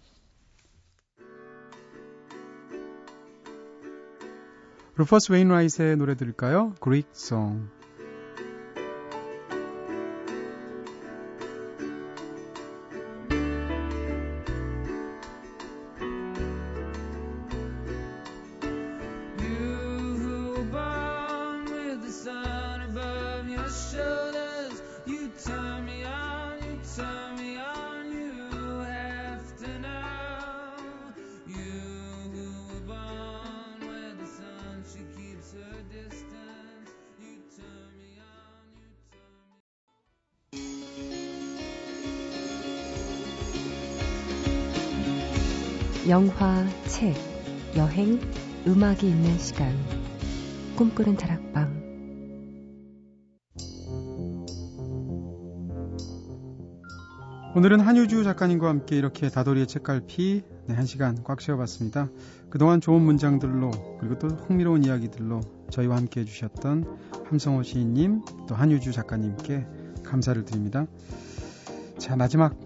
[4.96, 6.74] 루퍼스 웨인라이트의 노래 들을까요?
[7.14, 7.60] Song.
[7.60, 7.81] You
[48.72, 49.70] 음악이 있는 시간.
[50.78, 51.82] 꿈꾸는 다락방.
[57.54, 62.08] 오늘은 한유주 작가님과 함께 이렇게 다돌이의 책갈피 네, 한 시간 꽉 채워봤습니다.
[62.50, 66.86] 그동안 좋은 문장들로 그리고 또 흥미로운 이야기들로 저희와 함께 해주셨던
[67.26, 69.68] 함성호 시인님 또 한유주 작가님께
[70.06, 70.86] 감사를 드립니다.
[71.98, 72.58] 자 마지막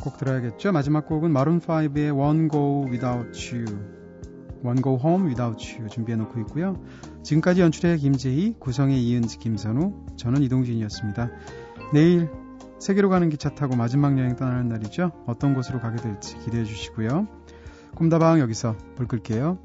[0.00, 0.72] 곡 들어야겠죠.
[0.72, 3.95] 마지막 곡은 마룬5의 One Go Without You
[4.66, 6.82] One Go Home Without You 준비해놓고 있고요.
[7.22, 11.30] 지금까지 연출의 김재희, 구성의 이은지, 김선우, 저는 이동진이었습니다.
[11.92, 12.28] 내일
[12.78, 15.12] 세계로 가는 기차 타고 마지막 여행 떠나는 날이죠.
[15.26, 17.26] 어떤 곳으로 가게 될지 기대해 주시고요.
[17.94, 19.58] 꿈다방 여기서 불 끌게요.